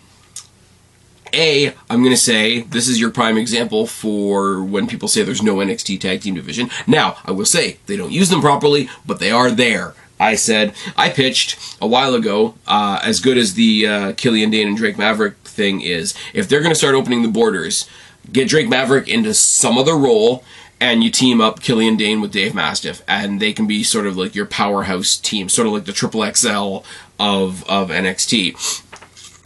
[1.33, 5.41] a, I'm going to say this is your prime example for when people say there's
[5.41, 6.69] no NXT tag team division.
[6.85, 9.95] Now, I will say they don't use them properly, but they are there.
[10.23, 14.69] I said I pitched a while ago, uh, as good as the uh, Killian Dain
[14.69, 17.89] and Drake Maverick thing is, if they're going to start opening the borders,
[18.31, 20.43] get Drake Maverick into some other role,
[20.79, 24.15] and you team up Killian Dain with Dave Mastiff, and they can be sort of
[24.15, 26.85] like your powerhouse team, sort of like the triple XL
[27.19, 28.55] of of NXT.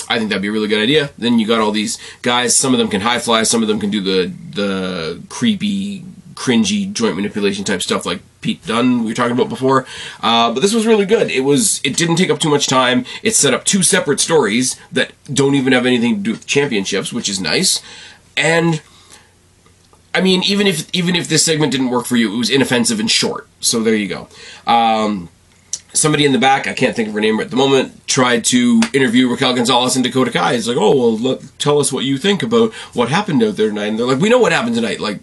[0.09, 1.09] I think that'd be a really good idea.
[1.17, 2.55] Then you got all these guys.
[2.55, 3.43] Some of them can high fly.
[3.43, 8.65] Some of them can do the the creepy, cringy joint manipulation type stuff, like Pete
[8.65, 9.85] Dunne we were talking about before.
[10.21, 11.29] Uh, but this was really good.
[11.31, 11.81] It was.
[11.83, 13.05] It didn't take up too much time.
[13.23, 17.11] It set up two separate stories that don't even have anything to do with championships,
[17.11, 17.81] which is nice.
[18.35, 18.81] And
[20.13, 22.99] I mean, even if even if this segment didn't work for you, it was inoffensive
[22.99, 23.47] and short.
[23.59, 24.27] So there you go.
[24.65, 25.29] Um,
[25.93, 28.81] somebody in the back, I can't think of her name at the moment, tried to
[28.93, 30.53] interview Raquel Gonzalez and Dakota Kai.
[30.53, 33.69] It's like, oh, well, look, tell us what you think about what happened out there
[33.69, 33.87] tonight.
[33.87, 34.99] And they're like, we know what happened tonight.
[34.99, 35.19] Like,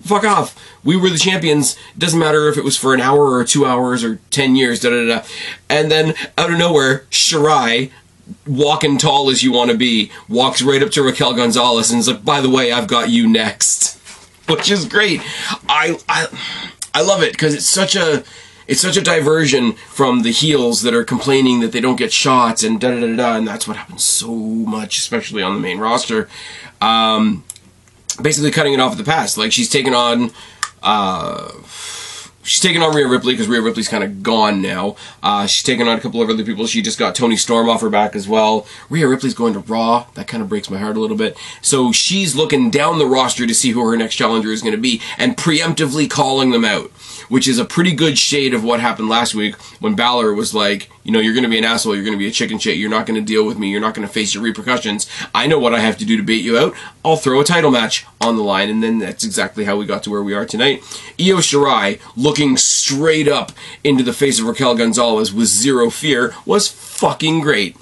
[0.00, 0.56] fuck off.
[0.84, 1.76] We were the champions.
[1.94, 4.80] It doesn't matter if it was for an hour or two hours or ten years,
[4.80, 5.26] da da da.
[5.68, 7.90] And then, out of nowhere, Shirai,
[8.46, 12.08] walking tall as you want to be, walks right up to Raquel Gonzalez and is
[12.08, 13.98] like, by the way, I've got you next.
[14.48, 15.22] Which is great.
[15.68, 16.26] I, I,
[16.94, 18.24] I love it because it's such a
[18.66, 22.62] it's such a diversion from the heels that are complaining that they don't get shots
[22.62, 25.78] and da da da da, and that's what happens so much, especially on the main
[25.78, 26.28] roster.
[26.80, 27.42] Um,
[28.20, 29.36] basically, cutting it off at the past.
[29.38, 30.30] Like she's taken on
[30.82, 31.52] Uh,
[32.42, 34.96] she's taken on Rhea Ripley because Rhea Ripley's kind of gone now.
[35.22, 36.66] Uh, she's taken on a couple of other people.
[36.66, 38.66] She just got Toni Storm off her back as well.
[38.88, 40.06] Rhea Ripley's going to Raw.
[40.14, 41.36] That kind of breaks my heart a little bit.
[41.60, 44.80] So she's looking down the roster to see who her next challenger is going to
[44.80, 46.90] be and preemptively calling them out
[47.28, 50.90] which is a pretty good shade of what happened last week when Balor was like,
[51.04, 52.76] you know, you're going to be an asshole, you're going to be a chicken shit,
[52.76, 55.08] you're not going to deal with me, you're not going to face your repercussions.
[55.34, 56.74] I know what I have to do to bait you out.
[57.04, 60.02] I'll throw a title match on the line, and then that's exactly how we got
[60.04, 60.82] to where we are tonight.
[61.18, 63.52] Io Shirai looking straight up
[63.82, 67.76] into the face of Raquel Gonzalez with zero fear was fucking great.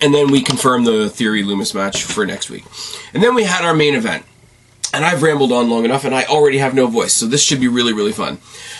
[0.00, 2.64] And then we confirmed the Theory Lumis match for next week.
[3.14, 4.24] And then we had our main event
[4.92, 7.60] and I've rambled on long enough, and I already have no voice, so this should
[7.60, 8.38] be really, really fun.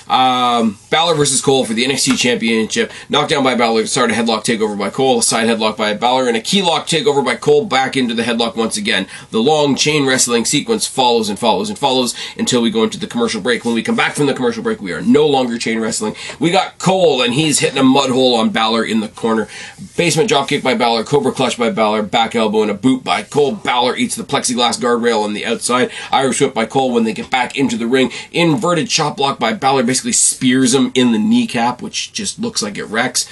[0.08, 2.92] Um, Balor versus Cole for the NXT Championship.
[3.08, 6.62] Knockdown by Balor, started headlock takeover by Cole, side headlock by Balor, and a key
[6.62, 9.06] lock takeover by Cole back into the headlock once again.
[9.30, 13.06] The long chain wrestling sequence follows and follows and follows until we go into the
[13.06, 13.64] commercial break.
[13.64, 16.14] When we come back from the commercial break, we are no longer chain wrestling.
[16.38, 19.48] We got Cole, and he's hitting a mudhole on Balor in the corner.
[19.96, 23.52] Basement dropkick by Balor, Cobra clutch by Balor, back elbow, and a boot by Cole.
[23.52, 25.90] Balor eats the plexiglass guardrail on the outside.
[26.10, 28.10] Irish whip by Cole when they get back into the ring.
[28.32, 32.78] Inverted chop block by Balor basically spears him in the kneecap, which just looks like
[32.78, 33.28] it wrecks.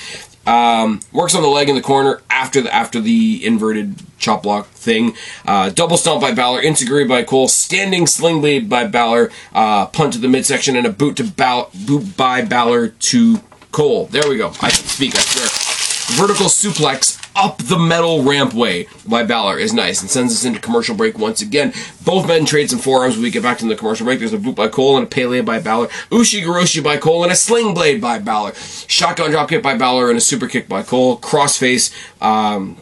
[0.46, 4.66] Um, works on the leg in the corner after the after the inverted chop block
[4.66, 5.16] thing.
[5.46, 10.12] Uh, double stomp by Balor, integrate by Cole, standing sling blade by Balor, uh, punt
[10.12, 13.40] to the midsection, and a boot to Bal- boot by Balor to
[13.72, 14.04] Cole.
[14.06, 14.48] There we go.
[14.61, 15.16] I can speak.
[15.16, 16.26] I swear.
[16.26, 20.95] Vertical suplex up the metal rampway by Balor is nice and sends us into commercial
[20.95, 21.72] break once again.
[22.05, 24.18] Both men trade some forearms when we get back to the commercial break.
[24.18, 25.89] There's a boot by Cole and a Pele by Balor.
[26.11, 28.55] Ushigoroshi by Cole and a sling blade by Balor.
[28.55, 31.18] Shotgun drop kick by Balor and a super kick by Cole.
[31.18, 31.93] Crossface.
[32.22, 32.76] Um,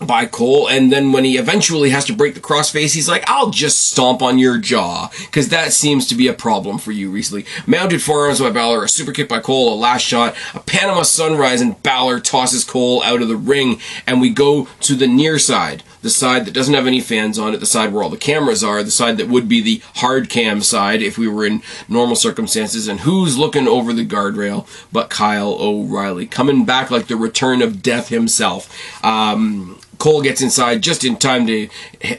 [0.00, 3.50] by Cole, and then when he eventually has to break the crossface, he's like, I'll
[3.50, 7.46] just stomp on your jaw, because that seems to be a problem for you recently.
[7.66, 11.60] Mounted forearms by Balor, a super kick by Cole, a last shot, a Panama Sunrise,
[11.60, 15.82] and Balor tosses Cole out of the ring, and we go to the near side,
[16.04, 18.62] the side that doesn't have any fans on it, the side where all the cameras
[18.62, 22.14] are, the side that would be the hard cam side if we were in normal
[22.14, 27.62] circumstances, and who's looking over the guardrail but Kyle O'Reilly, coming back like the return
[27.62, 29.02] of death himself.
[29.02, 31.68] Um, Cole gets inside just in time to.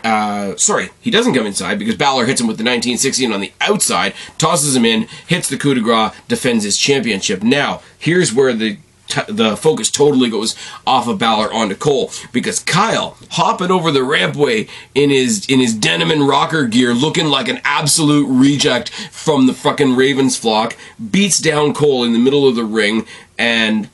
[0.03, 3.53] Uh, sorry, he doesn't come inside because Balor hits him with the 1916 on the
[3.61, 7.43] outside, tosses him in, hits the coup de grace, defends his championship.
[7.43, 8.79] Now, here's where the
[9.27, 14.69] the focus totally goes off of Balor onto Cole because Kyle hopping over the rampway
[14.93, 19.53] in his in his denim and rocker gear, looking like an absolute reject from the
[19.53, 20.75] fucking Ravens flock,
[21.11, 23.05] beats down Cole in the middle of the ring,
[23.37, 23.89] and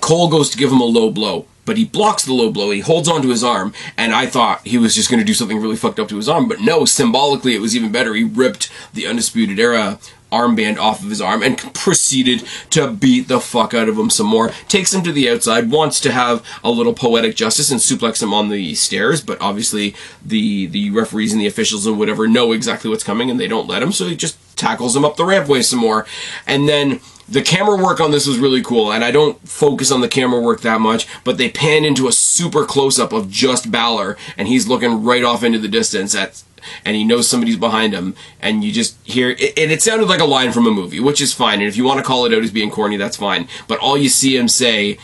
[0.00, 2.70] Cole goes to give him a low blow but he blocks the low blow.
[2.70, 5.60] He holds onto his arm, and I thought he was just going to do something
[5.60, 8.14] really fucked up to his arm, but no, symbolically it was even better.
[8.14, 9.98] He ripped the Undisputed Era
[10.30, 14.26] armband off of his arm and proceeded to beat the fuck out of him some
[14.26, 14.50] more.
[14.68, 18.34] Takes him to the outside, wants to have a little poetic justice and suplex him
[18.34, 22.90] on the stairs, but obviously the the referees and the officials and whatever know exactly
[22.90, 25.62] what's coming and they don't let him, so he just tackles him up the rampway
[25.62, 26.06] some more.
[26.46, 30.00] And then the camera work on this was really cool, and I don't focus on
[30.00, 33.70] the camera work that much, but they pan into a super close up of just
[33.70, 36.42] Balor, and he's looking right off into the distance at
[36.84, 40.20] and he knows somebody's behind him, and you just hear it, and it sounded like
[40.20, 41.60] a line from a movie, which is fine.
[41.60, 43.48] And if you want to call it out as being corny, that's fine.
[43.66, 44.98] But all you see him say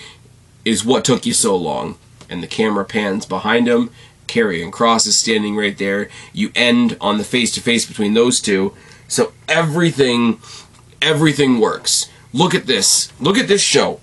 [0.64, 1.96] is, "What took you so long?"
[2.28, 3.90] And the camera pans behind him.
[4.26, 6.08] Karrion Cross is standing right there.
[6.32, 8.72] You end on the face to face between those two,
[9.06, 10.38] so everything,
[11.02, 13.10] everything works look at this.
[13.18, 14.00] Look at this show.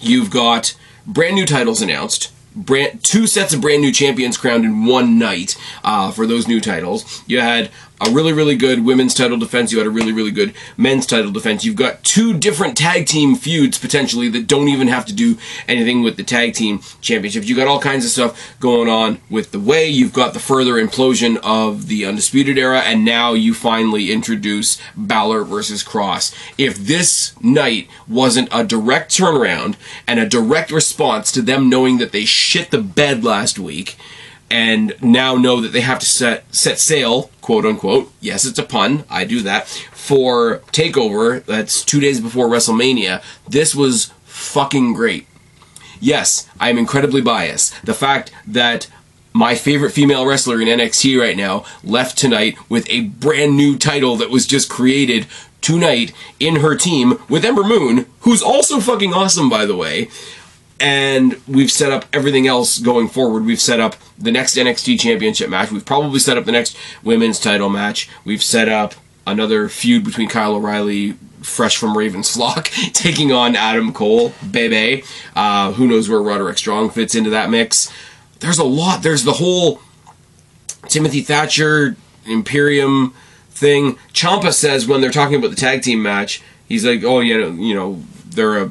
[0.00, 2.30] You've got brand new titles announced.
[2.58, 6.60] Brand, two sets of brand new champions crowned in one night uh, for those new
[6.60, 7.22] titles.
[7.26, 7.70] You had
[8.00, 9.72] a really, really good women's title defense.
[9.72, 11.64] You had a really, really good men's title defense.
[11.64, 15.36] You've got two different tag team feuds potentially that don't even have to do
[15.66, 17.48] anything with the tag team championships.
[17.48, 19.86] You've got all kinds of stuff going on with the way.
[19.86, 25.44] You've got the further implosion of the Undisputed Era, and now you finally introduce Balor
[25.44, 26.34] versus Cross.
[26.56, 29.76] If this night wasn't a direct turnaround
[30.06, 33.96] and a direct response to them knowing that they shit the bed last week,
[34.50, 38.12] and now know that they have to set set sail, quote unquote.
[38.20, 39.04] Yes, it's a pun.
[39.10, 41.44] I do that for Takeover.
[41.44, 43.22] That's two days before WrestleMania.
[43.48, 45.26] This was fucking great.
[46.00, 47.74] Yes, I am incredibly biased.
[47.84, 48.88] The fact that
[49.32, 54.16] my favorite female wrestler in NXT right now left tonight with a brand new title
[54.16, 55.26] that was just created
[55.60, 60.08] tonight in her team with Ember Moon, who's also fucking awesome, by the way
[60.80, 63.44] and we've set up everything else going forward.
[63.44, 65.70] We've set up the next NXT Championship match.
[65.72, 68.08] We've probably set up the next women's title match.
[68.24, 68.94] We've set up
[69.26, 71.12] another feud between Kyle O'Reilly,
[71.42, 75.04] fresh from Raven's flock, taking on Adam Cole, Bebe.
[75.34, 77.92] Uh, who knows where Roderick Strong fits into that mix?
[78.40, 79.02] There's a lot.
[79.02, 79.80] There's the whole
[80.88, 83.14] Timothy Thatcher Imperium
[83.50, 83.96] thing.
[84.12, 87.74] Ciampa says when they're talking about the tag team match, he's like, "Oh, yeah, you
[87.74, 88.70] know, they're a."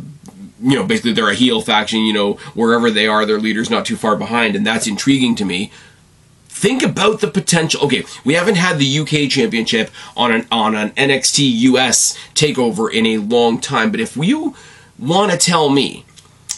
[0.61, 2.01] You know, basically, they're a heel faction.
[2.01, 5.45] You know, wherever they are, their leader's not too far behind, and that's intriguing to
[5.45, 5.71] me
[6.49, 7.83] think about the potential.
[7.85, 13.05] Okay, we haven't had the UK Championship on an on an NXT US takeover in
[13.05, 14.55] a long time, but if you
[14.97, 16.03] want to tell me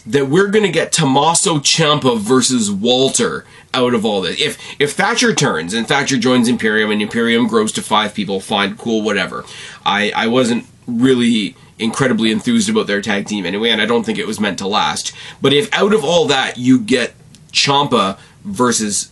[0.05, 4.41] that we're going to get Tommaso Ciampa versus Walter out of all this.
[4.41, 8.75] If if Thatcher turns and Thatcher joins Imperium and Imperium grows to five people, fine,
[8.77, 9.45] cool, whatever.
[9.85, 14.17] I I wasn't really incredibly enthused about their tag team anyway, and I don't think
[14.17, 15.13] it was meant to last.
[15.41, 17.13] But if out of all that you get
[17.51, 19.11] Ciampa versus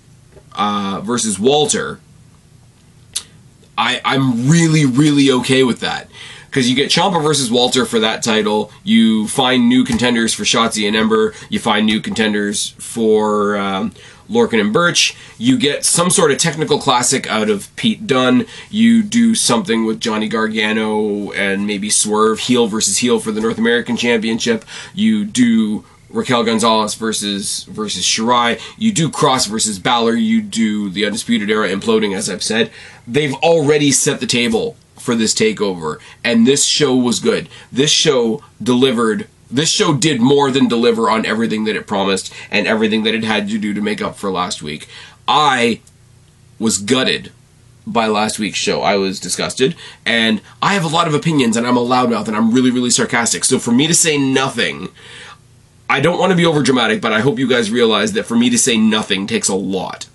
[0.53, 1.99] uh, versus Walter,
[3.77, 6.09] I I'm really really okay with that
[6.47, 8.71] because you get Ciampa versus Walter for that title.
[8.83, 11.33] You find new contenders for Shotzi and Ember.
[11.49, 13.93] You find new contenders for um,
[14.29, 15.15] Lorcan and Burch.
[15.37, 18.45] You get some sort of technical classic out of Pete Dunne.
[18.69, 23.57] You do something with Johnny Gargano and maybe Swerve heel versus heel for the North
[23.57, 24.65] American Championship.
[24.93, 28.59] You do Raquel Gonzalez versus versus Shirai.
[28.77, 30.15] You do Cross versus Balor.
[30.15, 32.71] You do the Undisputed Era imploding, as I've said.
[33.05, 37.49] They've already set the table for this takeover, and this show was good.
[37.71, 39.27] This show delivered.
[39.49, 43.23] This show did more than deliver on everything that it promised and everything that it
[43.23, 44.87] had to do to make up for last week.
[45.27, 45.81] I
[46.59, 47.31] was gutted
[47.85, 48.81] by last week's show.
[48.81, 49.75] I was disgusted,
[50.05, 52.89] and I have a lot of opinions, and I'm a loudmouth, and I'm really, really
[52.89, 53.45] sarcastic.
[53.45, 54.89] So for me to say nothing
[55.89, 58.35] I don't want to be over dramatic, but I hope you guys realize that for
[58.35, 60.07] me to say nothing takes a lot.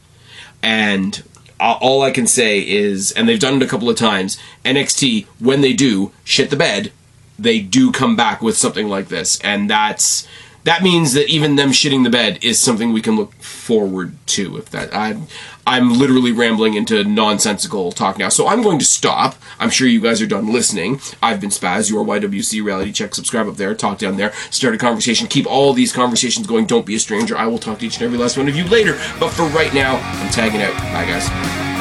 [0.62, 1.22] And
[1.58, 5.26] uh, all I can say is, and they've done it a couple of times, NXT,
[5.40, 6.92] when they do shit the bed,
[7.38, 9.40] they do come back with something like this.
[9.40, 10.26] And that's
[10.64, 14.56] that means that even them shitting the bed is something we can look forward to.
[14.56, 15.26] If that I'm
[15.66, 19.36] I'm literally rambling into nonsensical talk now, so I'm going to stop.
[19.58, 21.00] I'm sure you guys are done listening.
[21.22, 23.14] I've been Spaz, your YWC reality check.
[23.14, 25.26] Subscribe up there, talk down there, start a conversation.
[25.26, 26.66] Keep all these conversations going.
[26.66, 27.36] Don't be a stranger.
[27.36, 28.92] I will talk to each and every last one of you later.
[29.18, 30.74] But for right now, I'm tagging out.
[30.74, 31.71] Bye, guys.